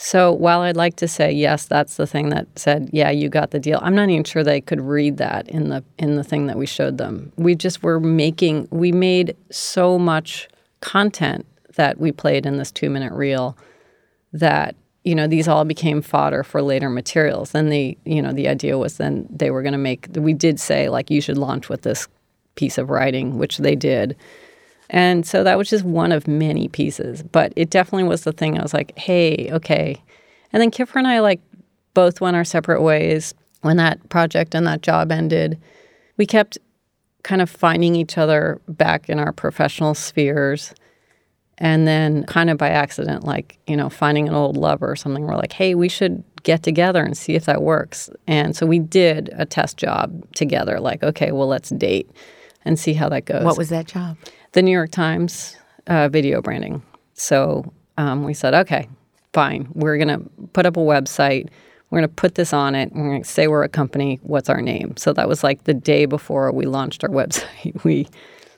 So 0.00 0.32
while 0.32 0.60
I'd 0.60 0.76
like 0.76 0.94
to 0.96 1.08
say 1.08 1.32
yes, 1.32 1.64
that's 1.64 1.96
the 1.96 2.06
thing 2.06 2.28
that 2.28 2.46
said, 2.56 2.88
yeah, 2.92 3.10
you 3.10 3.28
got 3.28 3.50
the 3.50 3.58
deal. 3.58 3.80
I'm 3.82 3.96
not 3.96 4.08
even 4.08 4.22
sure 4.22 4.44
they 4.44 4.60
could 4.60 4.80
read 4.80 5.16
that 5.16 5.48
in 5.48 5.70
the 5.70 5.82
in 5.98 6.14
the 6.14 6.22
thing 6.22 6.46
that 6.46 6.56
we 6.56 6.66
showed 6.66 6.98
them. 6.98 7.32
We 7.36 7.56
just 7.56 7.82
were 7.82 7.98
making 7.98 8.68
we 8.70 8.92
made 8.92 9.36
so 9.50 9.98
much 9.98 10.48
content 10.80 11.46
that 11.74 11.98
we 11.98 12.12
played 12.12 12.46
in 12.46 12.58
this 12.58 12.70
2-minute 12.70 13.12
reel 13.12 13.58
that 14.32 14.76
you 15.02 15.16
know 15.16 15.26
these 15.26 15.48
all 15.48 15.64
became 15.64 16.00
fodder 16.00 16.44
for 16.44 16.62
later 16.62 16.88
materials. 16.88 17.50
Then 17.50 17.68
the 17.68 17.98
you 18.04 18.22
know 18.22 18.32
the 18.32 18.46
idea 18.46 18.78
was 18.78 18.98
then 18.98 19.26
they 19.28 19.50
were 19.50 19.62
going 19.62 19.72
to 19.72 19.78
make 19.78 20.06
we 20.14 20.32
did 20.32 20.60
say 20.60 20.88
like 20.88 21.10
you 21.10 21.20
should 21.20 21.38
launch 21.38 21.68
with 21.68 21.82
this 21.82 22.06
piece 22.54 22.78
of 22.78 22.88
writing, 22.88 23.36
which 23.36 23.58
they 23.58 23.74
did. 23.74 24.14
And 24.90 25.26
so 25.26 25.44
that 25.44 25.58
was 25.58 25.68
just 25.68 25.84
one 25.84 26.12
of 26.12 26.26
many 26.26 26.68
pieces, 26.68 27.22
but 27.22 27.52
it 27.56 27.70
definitely 27.70 28.08
was 28.08 28.22
the 28.22 28.32
thing 28.32 28.58
I 28.58 28.62
was 28.62 28.72
like, 28.72 28.98
hey, 28.98 29.50
okay. 29.52 30.02
And 30.52 30.62
then 30.62 30.70
Kiffer 30.70 30.96
and 30.96 31.06
I 31.06 31.20
like 31.20 31.40
both 31.94 32.20
went 32.20 32.36
our 32.36 32.44
separate 32.44 32.80
ways 32.80 33.34
when 33.60 33.76
that 33.76 34.08
project 34.08 34.54
and 34.54 34.66
that 34.66 34.82
job 34.82 35.12
ended. 35.12 35.60
We 36.16 36.26
kept 36.26 36.58
kind 37.22 37.42
of 37.42 37.50
finding 37.50 37.94
each 37.96 38.16
other 38.16 38.60
back 38.68 39.08
in 39.10 39.18
our 39.18 39.32
professional 39.32 39.94
spheres. 39.94 40.74
And 41.60 41.88
then, 41.88 42.22
kind 42.26 42.50
of 42.50 42.56
by 42.56 42.68
accident, 42.68 43.24
like, 43.24 43.58
you 43.66 43.76
know, 43.76 43.90
finding 43.90 44.28
an 44.28 44.34
old 44.34 44.56
lover 44.56 44.88
or 44.88 44.94
something, 44.94 45.24
we're 45.24 45.34
like, 45.34 45.52
hey, 45.52 45.74
we 45.74 45.88
should 45.88 46.22
get 46.44 46.62
together 46.62 47.02
and 47.02 47.18
see 47.18 47.34
if 47.34 47.46
that 47.46 47.62
works. 47.62 48.08
And 48.28 48.54
so 48.54 48.64
we 48.64 48.78
did 48.78 49.30
a 49.32 49.44
test 49.44 49.76
job 49.76 50.24
together, 50.36 50.78
like, 50.78 51.02
okay, 51.02 51.32
well, 51.32 51.48
let's 51.48 51.70
date 51.70 52.08
and 52.64 52.78
see 52.78 52.92
how 52.92 53.08
that 53.08 53.24
goes. 53.24 53.42
What 53.42 53.58
was 53.58 53.70
that 53.70 53.88
job? 53.88 54.16
The 54.58 54.62
New 54.62 54.72
York 54.72 54.90
Times 54.90 55.56
uh, 55.86 56.08
video 56.08 56.42
branding. 56.42 56.82
So 57.14 57.72
um, 57.96 58.24
we 58.24 58.34
said, 58.34 58.54
okay, 58.54 58.88
fine. 59.32 59.68
We're 59.72 59.98
going 59.98 60.08
to 60.08 60.28
put 60.52 60.66
up 60.66 60.76
a 60.76 60.80
website. 60.80 61.48
We're 61.88 62.00
going 62.00 62.08
to 62.08 62.14
put 62.16 62.34
this 62.34 62.52
on 62.52 62.74
it. 62.74 62.90
We're 62.92 63.08
going 63.08 63.22
to 63.22 63.28
say 63.28 63.46
we're 63.46 63.62
a 63.62 63.68
company. 63.68 64.18
What's 64.24 64.50
our 64.50 64.60
name? 64.60 64.96
So 64.96 65.12
that 65.12 65.28
was 65.28 65.44
like 65.44 65.62
the 65.62 65.74
day 65.74 66.06
before 66.06 66.50
we 66.50 66.66
launched 66.66 67.04
our 67.04 67.10
website. 67.20 67.84
We, 67.84 68.08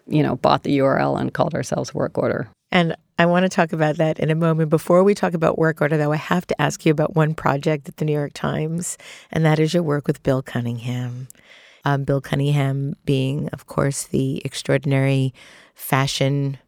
you 0.06 0.22
know, 0.22 0.36
bought 0.36 0.62
the 0.62 0.78
URL 0.78 1.20
and 1.20 1.34
called 1.34 1.54
ourselves 1.54 1.92
Work 1.92 2.16
Order. 2.16 2.48
And 2.72 2.96
I 3.18 3.26
want 3.26 3.44
to 3.44 3.50
talk 3.50 3.74
about 3.74 3.98
that 3.98 4.18
in 4.18 4.30
a 4.30 4.34
moment. 4.34 4.70
Before 4.70 5.04
we 5.04 5.14
talk 5.14 5.34
about 5.34 5.58
work 5.58 5.82
order, 5.82 5.98
though, 5.98 6.12
I 6.12 6.16
have 6.16 6.46
to 6.46 6.62
ask 6.62 6.86
you 6.86 6.92
about 6.92 7.14
one 7.14 7.34
project 7.34 7.90
at 7.90 7.98
the 7.98 8.06
New 8.06 8.14
York 8.14 8.32
Times, 8.32 8.96
and 9.30 9.44
that 9.44 9.58
is 9.58 9.74
your 9.74 9.82
work 9.82 10.06
with 10.06 10.22
Bill 10.22 10.40
Cunningham. 10.40 11.28
Um, 11.84 12.04
Bill 12.04 12.20
Cunningham 12.20 12.94
being, 13.04 13.48
of 13.48 13.66
course, 13.66 14.04
the 14.04 14.42
extraordinary 14.44 15.32
fashion 15.74 16.58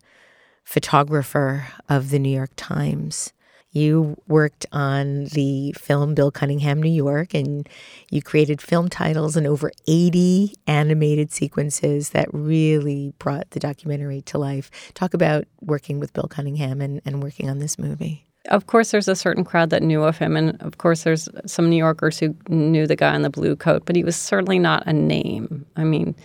photographer 0.65 1.69
of 1.89 2.11
the 2.11 2.19
New 2.19 2.35
York 2.35 2.53
Times. 2.57 3.33
You 3.73 4.17
worked 4.29 4.67
on 4.71 5.25
the 5.27 5.73
film 5.73 6.15
Bill 6.15 6.31
Cunningham, 6.31 6.83
New 6.83 6.91
York, 6.91 7.33
and 7.33 7.67
you 8.11 8.21
created 8.21 8.61
film 8.61 8.89
titles 8.89 9.35
and 9.35 9.47
over 9.47 9.73
80 9.89 10.55
animated 10.67 11.33
sequences 11.33 12.11
that 12.11 12.29
really 12.33 13.15
brought 13.19 13.51
the 13.51 13.61
documentary 13.61 14.21
to 14.23 14.37
life. 14.37 14.71
Talk 14.93 15.15
about 15.15 15.45
working 15.63 16.01
with 16.01 16.13
Bill 16.13 16.29
Cunningham 16.29 16.83
and, 16.83 17.01
and 17.07 17.23
working 17.23 17.49
on 17.49 17.61
this 17.61 17.79
movie. 17.79 18.27
Of 18.49 18.67
course, 18.67 18.91
there's 18.91 19.09
a 19.09 19.15
certain 19.15 19.45
crowd 19.45 19.71
that 19.71 19.83
knew 19.83 20.03
of 20.03 20.19
him, 20.19 20.37
and 20.37 20.61
of 20.63 20.79
course, 20.79 21.05
there's 21.05 21.29
some 21.47 21.71
New 21.71 21.77
Yorkers 21.77 22.19
who 22.19 22.35
knew 22.49 22.87
the 22.89 22.97
guy 22.97 23.15
in 23.15 23.23
the 23.23 23.31
blue 23.31 23.55
coat, 23.55 23.85
but 23.87 23.95
he 23.95 24.03
was 24.03 24.17
certainly 24.17 24.59
not 24.59 24.83
a 24.87 24.93
name. 24.93 25.65
I 25.77 25.85
mean, 25.85 26.17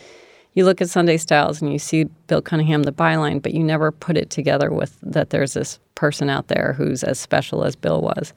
you 0.56 0.65
look 0.65 0.82
at 0.82 0.89
Sunday 0.89 1.17
Styles 1.17 1.62
and 1.62 1.71
you 1.71 1.77
see 1.77 2.06
Bill 2.25 2.41
Cunningham, 2.41 2.84
the 2.84 2.91
byline, 2.91 3.39
but 3.39 3.53
you 3.53 3.63
never 3.63 3.91
put 3.91 4.17
it 4.17 4.32
together 4.32 4.71
with 4.71 4.97
that 5.03 5.30
there's 5.30 5.53
this 5.53 5.80
person 5.93 6.27
out 6.27 6.47
there 6.47 6.73
who's 6.73 7.03
as 7.03 7.19
special 7.19 7.63
as 7.63 7.75
Bill 7.75 8.01
was. 8.01 8.34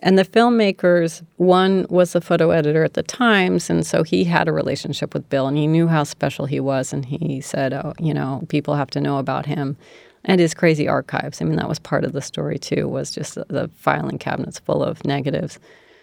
And 0.00 0.18
the 0.18 0.24
filmmakers, 0.24 1.24
one 1.36 1.86
was 1.88 2.12
the 2.12 2.20
photo 2.20 2.50
editor 2.50 2.82
at 2.82 2.94
the 2.94 3.04
Times, 3.04 3.70
and 3.70 3.86
so 3.86 4.02
he 4.02 4.24
had 4.24 4.48
a 4.48 4.52
relationship 4.52 5.14
with 5.14 5.30
Bill 5.30 5.46
and 5.46 5.56
he 5.56 5.68
knew 5.68 5.86
how 5.86 6.02
special 6.02 6.46
he 6.46 6.58
was. 6.58 6.92
And 6.92 7.04
he 7.04 7.40
said, 7.40 7.72
Oh, 7.72 7.94
you 8.00 8.12
know, 8.12 8.44
people 8.48 8.74
have 8.74 8.90
to 8.90 9.00
know 9.00 9.18
about 9.18 9.46
him 9.46 9.76
and 10.24 10.40
his 10.40 10.54
crazy 10.54 10.88
archives. 10.88 11.40
I 11.40 11.44
mean, 11.44 11.56
that 11.56 11.68
was 11.68 11.78
part 11.78 12.04
of 12.04 12.12
the 12.12 12.22
story 12.22 12.58
too, 12.58 12.88
was 12.88 13.10
just 13.10 13.34
the 13.34 13.70
filing 13.76 14.18
cabinets 14.18 14.58
full 14.58 14.82
of 14.82 15.04
negatives. 15.04 15.58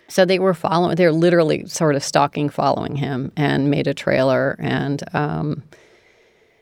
So 0.08 0.26
they 0.26 0.40
were 0.40 0.54
following, 0.54 0.96
they 0.96 1.06
were 1.06 1.14
literally 1.14 1.66
sort 1.68 1.96
of 1.96 2.04
stalking, 2.04 2.50
following 2.50 2.96
him, 2.96 3.32
and 3.38 3.72
made 3.72 3.88
a 3.88 3.94
trailer. 3.94 4.58
And 4.60 5.04
um, 5.16 5.64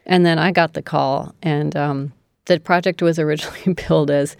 and 0.05 0.25
then 0.25 0.39
I 0.39 0.51
got 0.51 0.73
the 0.73 0.81
call, 0.81 1.35
and 1.41 1.75
um, 1.75 2.13
the 2.45 2.59
project 2.59 3.01
was 3.01 3.19
originally 3.19 3.73
billed 3.73 4.11
as, 4.11 4.37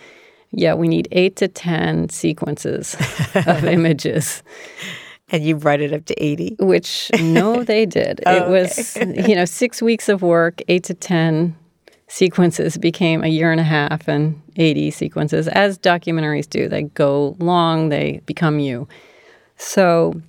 yeah, 0.52 0.74
we 0.74 0.88
need 0.88 1.08
eight 1.12 1.36
to 1.38 1.48
ten 1.48 2.10
sequences 2.10 2.96
of 3.36 3.64
images. 3.66 4.44
And 5.32 5.44
you 5.44 5.56
brought 5.58 5.80
it 5.80 5.94
up 5.94 6.06
to 6.06 6.24
80? 6.24 6.56
Which, 6.60 7.12
no, 7.22 7.64
they 7.64 7.86
did. 7.86 8.20
oh, 8.26 8.36
it 8.36 8.50
was, 8.50 8.96
you 8.96 9.36
know, 9.36 9.46
six 9.46 9.80
weeks 9.80 10.10
of 10.10 10.24
work, 10.24 10.60
eight 10.68 10.86
to 10.86 10.96
10 10.96 11.56
sequences 12.10 12.78
became 12.78 13.24
a 13.24 13.28
year 13.28 13.52
and 13.52 13.62
a 13.62 13.64
half 13.64 14.08
and 14.08 14.42
80 14.58 14.92
sequences, 14.92 15.48
as 15.48 15.78
documentaries 15.78 16.50
do. 16.50 16.68
They 16.68 16.84
go 16.84 17.38
long, 17.40 17.90
they 17.90 18.22
become 18.26 18.60
you. 18.60 18.88
So 19.56 20.20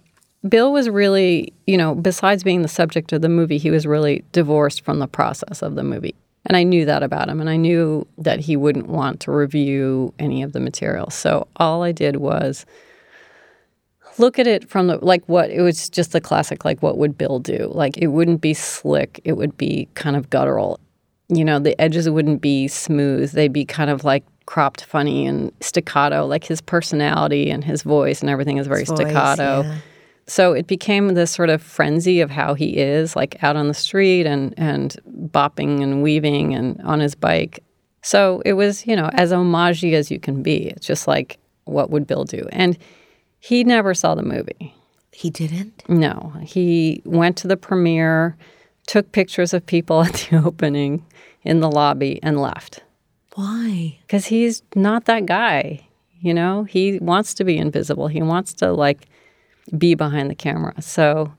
Bill 0.48 0.72
was 0.72 0.88
really, 0.88 1.52
you 1.66 1.76
know, 1.76 1.94
besides 1.94 2.44
being 2.44 2.62
the 2.62 2.68
subject 2.68 3.12
of 3.12 3.22
the 3.22 3.28
movie, 3.28 3.58
he 3.58 3.70
was 3.70 3.86
really 3.86 4.22
divorced 4.32 4.84
from 4.84 4.98
the 4.98 5.08
process 5.08 5.62
of 5.62 5.74
the 5.74 5.82
movie. 5.82 6.14
And 6.46 6.56
I 6.56 6.62
knew 6.62 6.84
that 6.84 7.02
about 7.02 7.28
him, 7.28 7.40
and 7.40 7.50
I 7.50 7.56
knew 7.56 8.06
that 8.18 8.40
he 8.40 8.56
wouldn't 8.56 8.88
want 8.88 9.20
to 9.20 9.32
review 9.32 10.14
any 10.18 10.42
of 10.42 10.52
the 10.52 10.60
material. 10.60 11.10
So 11.10 11.48
all 11.56 11.82
I 11.82 11.92
did 11.92 12.16
was 12.16 12.64
look 14.18 14.38
at 14.38 14.46
it 14.46 14.68
from 14.68 14.86
the 14.86 14.96
like 15.04 15.22
what 15.26 15.50
it 15.50 15.62
was 15.62 15.88
just 15.88 16.12
the 16.12 16.20
classic 16.20 16.64
like 16.64 16.82
what 16.82 16.98
would 16.98 17.16
Bill 17.16 17.38
do? 17.38 17.70
Like 17.72 17.96
it 17.98 18.08
wouldn't 18.08 18.40
be 18.40 18.54
slick, 18.54 19.20
it 19.24 19.34
would 19.34 19.56
be 19.56 19.88
kind 19.94 20.16
of 20.16 20.28
guttural. 20.30 20.80
You 21.32 21.44
know, 21.44 21.58
the 21.58 21.80
edges 21.80 22.08
wouldn't 22.08 22.40
be 22.40 22.68
smooth. 22.68 23.32
They'd 23.32 23.52
be 23.52 23.64
kind 23.64 23.90
of 23.90 24.04
like 24.04 24.24
cropped 24.46 24.84
funny 24.84 25.26
and 25.26 25.52
staccato, 25.60 26.26
like 26.26 26.44
his 26.44 26.60
personality 26.60 27.50
and 27.50 27.62
his 27.62 27.82
voice 27.82 28.20
and 28.20 28.28
everything 28.28 28.58
is 28.58 28.66
very 28.66 28.84
voice, 28.84 28.96
staccato. 28.96 29.62
yeah. 29.62 29.78
So 30.26 30.52
it 30.52 30.66
became 30.66 31.08
this 31.14 31.30
sort 31.30 31.50
of 31.50 31.60
frenzy 31.60 32.20
of 32.20 32.30
how 32.30 32.54
he 32.54 32.76
is, 32.76 33.16
like 33.16 33.42
out 33.42 33.56
on 33.56 33.68
the 33.68 33.74
street 33.74 34.26
and 34.26 34.54
and 34.56 34.96
bopping 35.08 35.82
and 35.82 36.02
weaving 36.02 36.54
and 36.54 36.80
on 36.82 37.00
his 37.00 37.14
bike. 37.14 37.62
So 38.02 38.42
it 38.44 38.54
was, 38.54 38.86
you 38.86 38.96
know, 38.96 39.10
as 39.12 39.32
homagey 39.32 39.94
as 39.94 40.10
you 40.10 40.18
can 40.18 40.42
be. 40.42 40.68
It's 40.68 40.86
just 40.86 41.06
like, 41.06 41.38
what 41.64 41.90
would 41.90 42.06
Bill 42.06 42.24
do? 42.24 42.46
And 42.52 42.78
he 43.40 43.64
never 43.64 43.94
saw 43.94 44.14
the 44.14 44.22
movie. 44.22 44.74
He 45.12 45.30
didn't? 45.30 45.82
No, 45.88 46.32
he 46.42 47.02
went 47.04 47.36
to 47.38 47.48
the 47.48 47.56
premiere, 47.56 48.36
took 48.86 49.12
pictures 49.12 49.52
of 49.52 49.66
people 49.66 50.02
at 50.04 50.14
the 50.14 50.42
opening 50.44 51.04
in 51.42 51.60
the 51.60 51.70
lobby, 51.70 52.20
and 52.22 52.40
left 52.40 52.82
Why? 53.34 53.98
because 54.02 54.26
he's 54.26 54.62
not 54.74 55.06
that 55.06 55.26
guy. 55.26 55.86
You 56.20 56.34
know, 56.34 56.64
he 56.64 56.98
wants 56.98 57.32
to 57.34 57.44
be 57.44 57.56
invisible. 57.56 58.08
He 58.08 58.20
wants 58.22 58.52
to 58.54 58.72
like 58.72 59.06
be 59.76 59.94
behind 59.94 60.30
the 60.30 60.34
camera. 60.34 60.80
So 60.82 61.32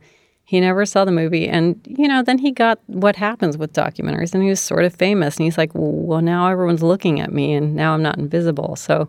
he 0.44 0.60
never 0.60 0.86
saw 0.86 1.06
the 1.06 1.12
movie. 1.12 1.48
And, 1.48 1.80
you 1.86 2.08
know, 2.08 2.24
then 2.24 2.40
he 2.40 2.52
got 2.52 2.80
what 2.88 3.16
happens 3.16 3.58
with 3.58 3.74
documentaries 3.74 4.34
and 4.34 4.44
he 4.44 4.50
was 4.50 4.60
sort 4.60 4.84
of 4.84 4.94
famous. 4.96 5.38
And 5.38 5.46
he's 5.46 5.58
like, 5.58 5.72
well, 5.74 6.22
now 6.22 6.48
everyone's 6.50 6.84
looking 6.84 7.20
at 7.20 7.32
me 7.32 7.54
and 7.54 7.76
now 7.76 7.94
I'm 7.94 8.02
not 8.02 8.18
invisible. 8.18 8.76
So 8.76 9.08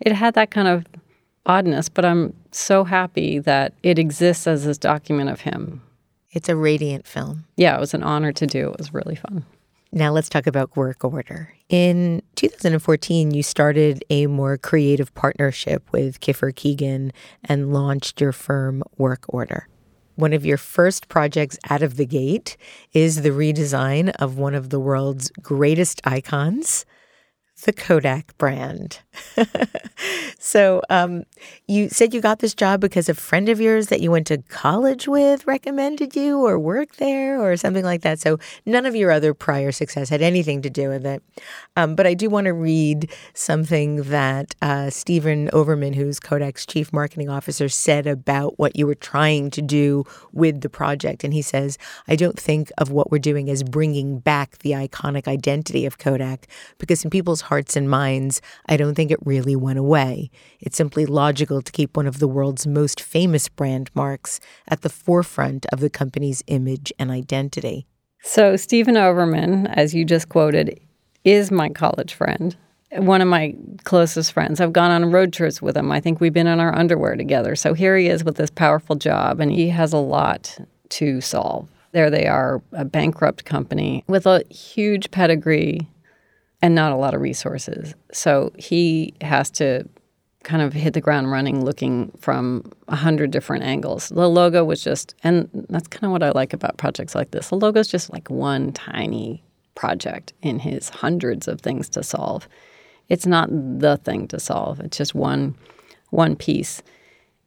it 0.00 0.12
had 0.12 0.34
that 0.34 0.50
kind 0.50 0.68
of 0.68 0.86
oddness, 1.46 1.88
but 1.88 2.04
I'm 2.04 2.32
so 2.52 2.84
happy 2.84 3.38
that 3.40 3.74
it 3.82 3.98
exists 3.98 4.46
as 4.46 4.64
this 4.64 4.78
document 4.78 5.30
of 5.30 5.40
him. 5.40 5.82
It's 6.30 6.48
a 6.48 6.56
radiant 6.56 7.06
film. 7.06 7.44
Yeah, 7.56 7.76
it 7.76 7.80
was 7.80 7.94
an 7.94 8.02
honor 8.02 8.32
to 8.32 8.46
do. 8.46 8.70
It 8.70 8.78
was 8.78 8.94
really 8.94 9.16
fun. 9.16 9.44
Now 9.90 10.12
let's 10.12 10.28
talk 10.28 10.46
about 10.46 10.76
work 10.76 11.02
order. 11.02 11.54
In 11.70 12.22
2014, 12.36 13.32
you 13.32 13.42
started 13.42 14.04
a 14.10 14.26
more 14.26 14.58
creative 14.58 15.14
partnership 15.14 15.82
with 15.92 16.20
Kiffer 16.20 16.54
Keegan 16.54 17.12
and 17.44 17.72
launched 17.72 18.20
your 18.20 18.32
firm 18.32 18.82
Work 18.98 19.24
Order. 19.28 19.66
One 20.14 20.34
of 20.34 20.44
your 20.44 20.58
first 20.58 21.08
projects 21.08 21.58
out 21.70 21.82
of 21.82 21.96
the 21.96 22.04
gate 22.04 22.56
is 22.92 23.22
the 23.22 23.30
redesign 23.30 24.10
of 24.18 24.36
one 24.36 24.54
of 24.54 24.68
the 24.68 24.80
world's 24.80 25.30
greatest 25.40 26.02
icons, 26.04 26.84
the 27.62 27.72
Kodak 27.72 28.36
brand. 28.38 29.00
so, 30.38 30.80
um, 30.90 31.24
you 31.66 31.88
said 31.88 32.14
you 32.14 32.20
got 32.20 32.38
this 32.38 32.54
job 32.54 32.80
because 32.80 33.08
a 33.08 33.14
friend 33.14 33.48
of 33.48 33.60
yours 33.60 33.88
that 33.88 34.00
you 34.00 34.10
went 34.10 34.26
to 34.28 34.38
college 34.48 35.08
with 35.08 35.46
recommended 35.46 36.14
you 36.14 36.38
or 36.38 36.58
worked 36.58 36.98
there 36.98 37.40
or 37.42 37.56
something 37.56 37.84
like 37.84 38.02
that. 38.02 38.20
So, 38.20 38.38
none 38.64 38.86
of 38.86 38.94
your 38.94 39.10
other 39.10 39.34
prior 39.34 39.72
success 39.72 40.08
had 40.08 40.22
anything 40.22 40.62
to 40.62 40.70
do 40.70 40.88
with 40.88 41.04
it. 41.04 41.22
Um, 41.76 41.94
but 41.94 42.06
I 42.06 42.14
do 42.14 42.30
want 42.30 42.44
to 42.44 42.52
read 42.52 43.10
something 43.34 44.02
that 44.04 44.54
uh, 44.62 44.90
Stephen 44.90 45.50
Overman, 45.52 45.94
who's 45.94 46.20
Kodak's 46.20 46.64
chief 46.64 46.92
marketing 46.92 47.28
officer, 47.28 47.68
said 47.68 48.06
about 48.06 48.58
what 48.58 48.76
you 48.76 48.86
were 48.86 48.94
trying 48.94 49.50
to 49.50 49.62
do 49.62 50.04
with 50.32 50.60
the 50.60 50.70
project. 50.70 51.24
And 51.24 51.34
he 51.34 51.42
says, 51.42 51.76
I 52.06 52.14
don't 52.14 52.38
think 52.38 52.70
of 52.78 52.90
what 52.90 53.10
we're 53.10 53.18
doing 53.18 53.50
as 53.50 53.62
bringing 53.62 54.20
back 54.20 54.58
the 54.58 54.72
iconic 54.72 55.26
identity 55.26 55.86
of 55.86 55.98
Kodak 55.98 56.46
because 56.78 57.04
in 57.04 57.10
people's 57.10 57.47
hearts 57.48 57.76
and 57.76 57.88
minds, 57.88 58.42
I 58.66 58.76
don't 58.76 58.94
think 58.94 59.10
it 59.10 59.18
really 59.24 59.56
went 59.56 59.78
away. 59.78 60.30
It's 60.60 60.76
simply 60.76 61.06
logical 61.06 61.62
to 61.62 61.72
keep 61.72 61.96
one 61.96 62.06
of 62.06 62.18
the 62.18 62.28
world's 62.28 62.66
most 62.66 63.00
famous 63.00 63.48
brand 63.48 63.90
marks 63.94 64.38
at 64.68 64.82
the 64.82 64.90
forefront 64.90 65.64
of 65.72 65.80
the 65.80 65.90
company's 65.90 66.42
image 66.46 66.92
and 66.98 67.10
identity. 67.10 67.86
So, 68.22 68.56
Stephen 68.56 68.96
Overman, 68.96 69.68
as 69.68 69.94
you 69.94 70.04
just 70.04 70.28
quoted, 70.28 70.78
is 71.24 71.50
my 71.50 71.68
college 71.70 72.12
friend, 72.12 72.54
one 72.92 73.22
of 73.22 73.28
my 73.28 73.54
closest 73.84 74.32
friends. 74.32 74.60
I've 74.60 74.72
gone 74.72 74.90
on 74.90 75.10
road 75.10 75.32
trips 75.32 75.62
with 75.62 75.76
him. 75.76 75.90
I 75.90 76.00
think 76.00 76.20
we've 76.20 76.32
been 76.32 76.46
in 76.46 76.60
our 76.60 76.74
underwear 76.74 77.16
together. 77.16 77.56
So, 77.56 77.72
here 77.74 77.96
he 77.96 78.08
is 78.08 78.24
with 78.24 78.36
this 78.36 78.50
powerful 78.50 78.96
job, 78.96 79.40
and 79.40 79.50
he 79.50 79.68
has 79.68 79.92
a 79.92 79.98
lot 79.98 80.58
to 80.90 81.20
solve. 81.20 81.68
There 81.92 82.10
they 82.10 82.26
are, 82.26 82.62
a 82.72 82.84
bankrupt 82.84 83.46
company 83.46 84.04
with 84.08 84.26
a 84.26 84.44
huge 84.50 85.10
pedigree 85.10 85.88
and 86.62 86.74
not 86.74 86.92
a 86.92 86.96
lot 86.96 87.14
of 87.14 87.20
resources. 87.20 87.94
So, 88.12 88.52
he 88.56 89.14
has 89.20 89.50
to 89.52 89.88
kind 90.44 90.62
of 90.62 90.72
hit 90.72 90.94
the 90.94 91.00
ground 91.00 91.30
running 91.30 91.64
looking 91.64 92.10
from 92.18 92.72
a 92.88 92.96
hundred 92.96 93.30
different 93.30 93.64
angles. 93.64 94.08
The 94.08 94.28
logo 94.28 94.64
was 94.64 94.82
just, 94.82 95.14
and 95.22 95.48
that's 95.68 95.88
kind 95.88 96.04
of 96.04 96.10
what 96.10 96.22
I 96.22 96.30
like 96.30 96.52
about 96.52 96.78
projects 96.78 97.14
like 97.14 97.32
this. 97.32 97.48
The 97.48 97.56
logo 97.56 97.80
is 97.80 97.88
just 97.88 98.12
like 98.12 98.30
one 98.30 98.72
tiny 98.72 99.42
project 99.74 100.32
in 100.42 100.58
his 100.58 100.88
hundreds 100.88 101.48
of 101.48 101.60
things 101.60 101.88
to 101.90 102.02
solve. 102.02 102.48
It's 103.08 103.26
not 103.26 103.48
the 103.50 103.98
thing 103.98 104.26
to 104.28 104.40
solve. 104.40 104.80
It's 104.80 104.96
just 104.96 105.14
one 105.14 105.54
one 106.10 106.36
piece. 106.36 106.82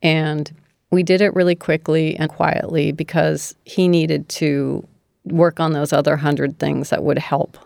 And 0.04 0.52
we 0.92 1.04
did 1.04 1.22
it 1.22 1.34
really 1.34 1.56
quickly 1.56 2.16
and 2.18 2.30
quietly 2.30 2.92
because 2.92 3.56
he 3.66 3.88
needed 3.88 4.30
to 4.30 4.88
work 5.26 5.60
on 5.60 5.74
those 5.74 5.94
other 5.94 6.18
hundred 6.18 6.60
things 6.60 6.90
that 6.90 7.04
would 7.04 7.18
help 7.18 7.58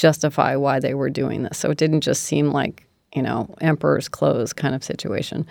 justify 0.00 0.56
why 0.56 0.80
they 0.80 0.94
were 0.94 1.10
doing 1.10 1.42
this. 1.42 1.58
So 1.58 1.70
it 1.70 1.78
didn't 1.78 2.00
just 2.00 2.22
seem 2.24 2.50
like 2.50 2.86
you 3.14 3.22
know, 3.22 3.52
emperor's 3.60 4.08
clothes 4.08 4.52
kind 4.52 4.74
of 4.74 4.84
situation. 4.84 5.46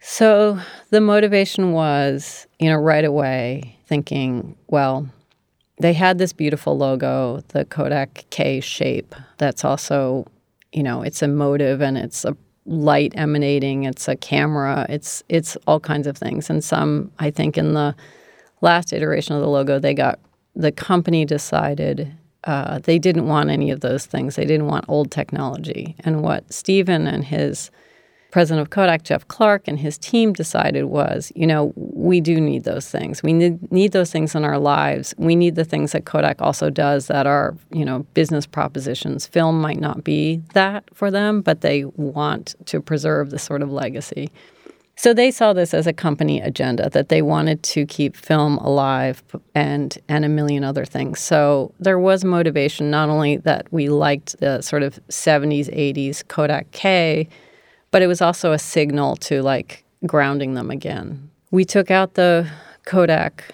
So 0.00 0.58
the 0.90 1.00
motivation 1.00 1.72
was, 1.72 2.46
you 2.58 2.68
know, 2.68 2.76
right 2.76 3.04
away 3.04 3.76
thinking, 3.86 4.56
well, 4.68 5.08
they 5.80 5.92
had 5.92 6.18
this 6.18 6.32
beautiful 6.32 6.76
logo, 6.76 7.42
the 7.48 7.64
Kodak 7.64 8.24
K 8.30 8.60
shape. 8.60 9.14
That's 9.38 9.64
also, 9.64 10.26
you 10.72 10.82
know, 10.82 11.02
it's 11.02 11.22
a 11.22 11.28
motive 11.28 11.80
and 11.80 11.96
it's 11.96 12.24
a 12.24 12.36
light 12.66 13.12
emanating. 13.16 13.84
It's 13.84 14.08
a 14.08 14.16
camera. 14.16 14.86
It's 14.88 15.22
it's 15.28 15.56
all 15.66 15.80
kinds 15.80 16.06
of 16.06 16.16
things. 16.16 16.50
And 16.50 16.62
some, 16.62 17.10
I 17.18 17.30
think, 17.30 17.56
in 17.56 17.74
the 17.74 17.94
last 18.60 18.92
iteration 18.92 19.34
of 19.34 19.40
the 19.40 19.48
logo, 19.48 19.78
they 19.78 19.94
got 19.94 20.18
the 20.54 20.72
company 20.72 21.24
decided 21.24 22.12
uh, 22.44 22.78
they 22.80 22.98
didn't 22.98 23.26
want 23.26 23.50
any 23.50 23.70
of 23.70 23.80
those 23.80 24.06
things. 24.06 24.36
They 24.36 24.44
didn't 24.44 24.66
want 24.66 24.84
old 24.88 25.10
technology. 25.10 25.96
And 26.00 26.22
what 26.22 26.52
Stephen 26.52 27.06
and 27.06 27.24
his 27.24 27.70
president 28.30 28.60
of 28.60 28.70
Kodak, 28.70 29.04
Jeff 29.04 29.26
Clarke, 29.28 29.66
and 29.68 29.78
his 29.78 29.96
team 29.96 30.32
decided 30.32 30.84
was, 30.84 31.32
you 31.34 31.46
know, 31.46 31.72
we 31.76 32.20
do 32.20 32.40
need 32.40 32.64
those 32.64 32.88
things. 32.88 33.22
We 33.22 33.32
need, 33.32 33.72
need 33.72 33.92
those 33.92 34.12
things 34.12 34.34
in 34.34 34.44
our 34.44 34.58
lives. 34.58 35.14
We 35.16 35.34
need 35.34 35.54
the 35.54 35.64
things 35.64 35.92
that 35.92 36.04
Kodak 36.04 36.42
also 36.42 36.68
does 36.68 37.06
that 37.06 37.26
are, 37.26 37.56
you 37.72 37.84
know, 37.84 38.00
business 38.14 38.46
propositions. 38.46 39.26
Film 39.26 39.60
might 39.60 39.80
not 39.80 40.04
be 40.04 40.42
that 40.52 40.84
for 40.92 41.10
them, 41.10 41.40
but 41.40 41.62
they 41.62 41.84
want 41.84 42.54
to 42.66 42.80
preserve 42.80 43.30
this 43.30 43.42
sort 43.42 43.62
of 43.62 43.72
legacy. 43.72 44.30
So 44.98 45.14
they 45.14 45.30
saw 45.30 45.52
this 45.52 45.74
as 45.74 45.86
a 45.86 45.92
company 45.92 46.40
agenda 46.40 46.90
that 46.90 47.08
they 47.08 47.22
wanted 47.22 47.62
to 47.62 47.86
keep 47.86 48.16
film 48.16 48.58
alive 48.58 49.22
and 49.54 49.96
and 50.08 50.24
a 50.24 50.28
million 50.28 50.64
other 50.64 50.84
things. 50.84 51.20
So 51.20 51.72
there 51.78 52.00
was 52.00 52.24
motivation 52.24 52.90
not 52.90 53.08
only 53.08 53.36
that 53.36 53.72
we 53.72 53.90
liked 53.90 54.40
the 54.40 54.60
sort 54.60 54.82
of 54.82 54.98
70s 55.08 55.72
80s 55.72 56.26
Kodak 56.26 56.68
K, 56.72 57.28
but 57.92 58.02
it 58.02 58.08
was 58.08 58.20
also 58.20 58.50
a 58.50 58.58
signal 58.58 59.14
to 59.18 59.40
like 59.40 59.84
grounding 60.04 60.54
them 60.54 60.68
again. 60.68 61.30
We 61.52 61.64
took 61.64 61.92
out 61.92 62.14
the 62.14 62.50
Kodak 62.84 63.44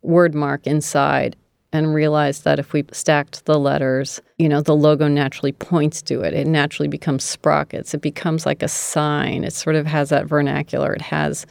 word 0.00 0.34
mark 0.34 0.66
inside 0.66 1.36
and 1.74 1.92
realized 1.92 2.44
that 2.44 2.60
if 2.60 2.72
we 2.72 2.84
stacked 2.92 3.44
the 3.46 3.58
letters, 3.58 4.22
you 4.38 4.48
know, 4.48 4.62
the 4.62 4.76
logo 4.76 5.08
naturally 5.08 5.50
points 5.50 6.00
to 6.02 6.20
it. 6.20 6.32
It 6.32 6.46
naturally 6.46 6.88
becomes 6.88 7.24
sprockets. 7.24 7.92
It 7.92 8.00
becomes 8.00 8.46
like 8.46 8.62
a 8.62 8.68
sign. 8.68 9.42
It 9.42 9.52
sort 9.52 9.74
of 9.74 9.84
has 9.84 10.10
that 10.10 10.26
vernacular. 10.26 10.94
It 10.94 11.02
has 11.02 11.46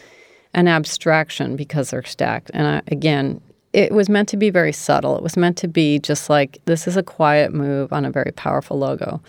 an 0.53 0.69
abstraction 0.69 1.57
because 1.57 1.89
they're 1.89 2.05
stacked. 2.05 2.51
And 2.53 2.67
I, 2.67 2.81
again, 2.87 3.41
it 3.73 3.91
was 3.91 4.07
meant 4.07 4.29
to 4.29 4.37
be 4.37 4.49
very 4.49 4.71
subtle. 4.71 5.17
It 5.17 5.23
was 5.23 5.35
meant 5.35 5.57
to 5.57 5.67
be 5.67 5.99
just 5.99 6.29
like 6.29 6.57
this 6.65 6.87
is 6.87 6.95
a 6.95 7.03
quiet 7.03 7.53
move 7.53 7.91
on 7.91 8.05
a 8.05 8.11
very 8.11 8.31
powerful 8.31 8.79
logo 8.79 9.21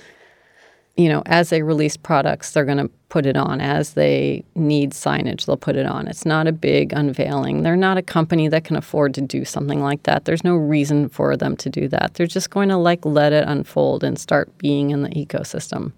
you 0.97 1.09
know, 1.09 1.23
as 1.27 1.51
they 1.51 1.63
release 1.63 1.97
products, 1.97 2.53
they're 2.53 2.65
going 2.65 2.79
to 2.79 2.91
put 3.09 3.27
it 3.27 3.37
on. 3.37 3.61
As 3.61 3.95
they 3.95 4.45
need 4.55 4.93
signage, 4.93 5.47
they'll 5.47 5.57
put 5.57 5.77
it 5.77 5.87
on. 5.87 6.07
It's 6.07 6.25
not 6.25 6.47
a 6.47 6.53
big 6.53 6.93
unveiling. 6.93 7.63
They're 7.63 7.77
not 7.77 7.99
a 7.99 8.03
company 8.03 8.49
that 8.49 8.65
can 8.65 8.77
afford 8.77 9.15
to 9.15 9.21
do 9.21 9.45
something 9.45 9.83
like 9.83 10.05
that. 10.05 10.25
There's 10.25 10.45
no 10.45 10.55
reason 10.55 11.09
for 11.09 11.37
them 11.37 11.57
to 11.57 11.69
do 11.69 11.89
that. 11.89 12.15
They're 12.15 12.27
just 12.27 12.51
going 12.51 12.69
to 12.69 12.77
like 12.77 13.05
let 13.05 13.33
it 13.33 13.45
unfold 13.47 14.05
and 14.05 14.19
start 14.19 14.57
being 14.59 14.91
in 14.91 15.03
the 15.03 15.11
ecosystem. 15.11 15.93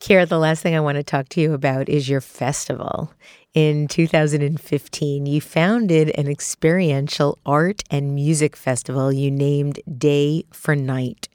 Keira, 0.00 0.26
the 0.26 0.38
last 0.38 0.62
thing 0.62 0.74
I 0.74 0.80
want 0.80 0.96
to 0.96 1.04
talk 1.04 1.28
to 1.30 1.40
you 1.40 1.52
about 1.52 1.88
is 1.88 2.08
your 2.08 2.20
festival. 2.20 3.12
In 3.54 3.86
2015, 3.86 5.26
you 5.26 5.40
founded 5.40 6.10
an 6.18 6.26
experiential 6.26 7.38
art 7.44 7.82
and 7.90 8.14
music 8.14 8.56
festival 8.56 9.12
you 9.12 9.30
named 9.30 9.78
Day 9.98 10.44
for 10.50 10.74
Night. 10.74 11.28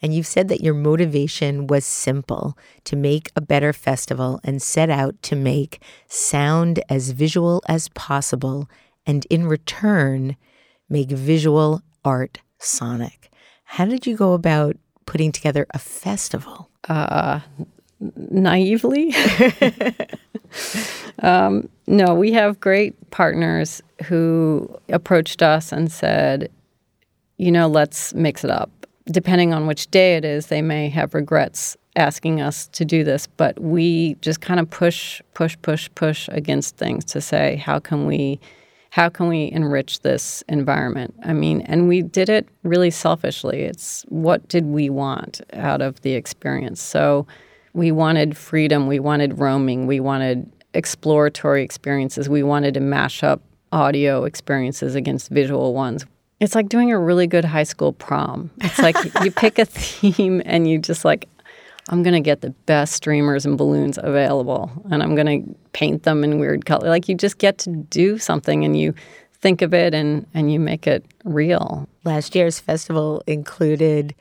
And 0.00 0.14
you've 0.14 0.26
said 0.26 0.48
that 0.48 0.60
your 0.60 0.74
motivation 0.74 1.66
was 1.66 1.84
simple 1.84 2.56
to 2.84 2.96
make 2.96 3.30
a 3.34 3.40
better 3.40 3.72
festival 3.72 4.40
and 4.44 4.62
set 4.62 4.90
out 4.90 5.20
to 5.22 5.36
make 5.36 5.82
sound 6.06 6.80
as 6.88 7.10
visual 7.10 7.62
as 7.66 7.88
possible 7.90 8.68
and 9.06 9.26
in 9.30 9.46
return, 9.46 10.36
make 10.88 11.08
visual 11.08 11.82
art 12.04 12.38
sonic. 12.58 13.30
How 13.64 13.86
did 13.86 14.06
you 14.06 14.16
go 14.16 14.34
about 14.34 14.76
putting 15.06 15.32
together 15.32 15.66
a 15.70 15.78
festival? 15.78 16.70
Uh, 16.88 17.40
naively. 18.00 19.14
um, 21.20 21.68
no, 21.86 22.14
we 22.14 22.32
have 22.32 22.60
great 22.60 23.10
partners 23.10 23.82
who 24.04 24.78
approached 24.90 25.42
us 25.42 25.72
and 25.72 25.90
said, 25.90 26.50
you 27.36 27.50
know, 27.50 27.66
let's 27.66 28.14
mix 28.14 28.44
it 28.44 28.50
up. 28.50 28.70
Depending 29.10 29.54
on 29.54 29.66
which 29.66 29.90
day 29.90 30.16
it 30.16 30.24
is, 30.24 30.46
they 30.46 30.62
may 30.62 30.88
have 30.90 31.14
regrets 31.14 31.76
asking 31.96 32.40
us 32.40 32.68
to 32.68 32.84
do 32.84 33.02
this, 33.02 33.26
but 33.26 33.58
we 33.60 34.14
just 34.20 34.40
kind 34.40 34.60
of 34.60 34.68
push, 34.70 35.20
push, 35.34 35.56
push, 35.62 35.88
push 35.94 36.28
against 36.30 36.76
things 36.76 37.04
to 37.06 37.20
say, 37.20 37.56
how 37.56 37.78
can 37.78 38.06
we 38.06 38.40
how 38.90 39.10
can 39.10 39.28
we 39.28 39.50
enrich 39.52 40.00
this 40.00 40.42
environment? 40.48 41.14
I 41.22 41.34
mean, 41.34 41.60
and 41.62 41.88
we 41.88 42.00
did 42.00 42.30
it 42.30 42.48
really 42.62 42.90
selfishly. 42.90 43.60
It's 43.60 44.02
what 44.08 44.48
did 44.48 44.64
we 44.64 44.88
want 44.88 45.42
out 45.52 45.82
of 45.82 46.00
the 46.00 46.14
experience? 46.14 46.80
So 46.80 47.26
we 47.74 47.92
wanted 47.92 48.36
freedom, 48.36 48.86
we 48.86 48.98
wanted 48.98 49.38
roaming, 49.38 49.86
we 49.86 50.00
wanted 50.00 50.50
exploratory 50.72 51.62
experiences, 51.62 52.28
we 52.30 52.42
wanted 52.42 52.74
to 52.74 52.80
mash 52.80 53.22
up 53.22 53.42
audio 53.72 54.24
experiences 54.24 54.94
against 54.94 55.28
visual 55.30 55.74
ones. 55.74 56.06
It's 56.40 56.54
like 56.54 56.68
doing 56.68 56.92
a 56.92 56.98
really 56.98 57.26
good 57.26 57.44
high 57.44 57.64
school 57.64 57.92
prom. 57.92 58.50
It's 58.60 58.78
like 58.78 58.96
you 59.24 59.30
pick 59.30 59.58
a 59.58 59.64
theme 59.64 60.42
and 60.44 60.68
you 60.68 60.78
just 60.78 61.04
like, 61.04 61.28
I'm 61.88 62.02
going 62.02 62.14
to 62.14 62.20
get 62.20 62.42
the 62.42 62.50
best 62.66 62.94
streamers 62.94 63.46
and 63.46 63.56
balloons 63.56 63.98
available 64.00 64.70
and 64.90 65.02
I'm 65.02 65.14
going 65.14 65.44
to 65.44 65.54
paint 65.72 66.02
them 66.02 66.22
in 66.22 66.38
weird 66.38 66.66
color. 66.66 66.88
Like 66.88 67.08
you 67.08 67.14
just 67.14 67.38
get 67.38 67.58
to 67.58 67.70
do 67.70 68.18
something 68.18 68.64
and 68.64 68.78
you 68.78 68.94
think 69.40 69.62
of 69.62 69.72
it 69.72 69.94
and, 69.94 70.26
and 70.34 70.52
you 70.52 70.60
make 70.60 70.86
it 70.86 71.04
real. 71.24 71.88
Last 72.04 72.34
year's 72.34 72.60
festival 72.60 73.22
included 73.26 74.14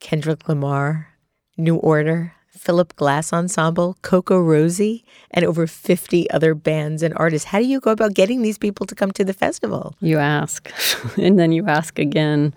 Kendrick 0.00 0.48
Lamar, 0.48 1.08
New 1.56 1.76
Order, 1.76 2.34
Philip 2.58 2.94
Glass 2.96 3.32
Ensemble, 3.32 3.96
CocoRosie, 4.02 5.04
and 5.30 5.44
over 5.44 5.66
50 5.66 6.30
other 6.30 6.54
bands 6.54 7.02
and 7.02 7.14
artists. 7.16 7.46
How 7.48 7.58
do 7.58 7.66
you 7.66 7.80
go 7.80 7.90
about 7.90 8.14
getting 8.14 8.42
these 8.42 8.58
people 8.58 8.86
to 8.86 8.94
come 8.94 9.10
to 9.12 9.24
the 9.24 9.32
festival? 9.32 9.94
You 10.00 10.18
ask, 10.18 10.70
and 11.16 11.38
then 11.38 11.52
you 11.52 11.66
ask 11.66 11.98
again 11.98 12.54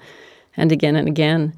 and 0.57 0.71
again 0.71 0.95
and 0.95 1.07
again. 1.07 1.53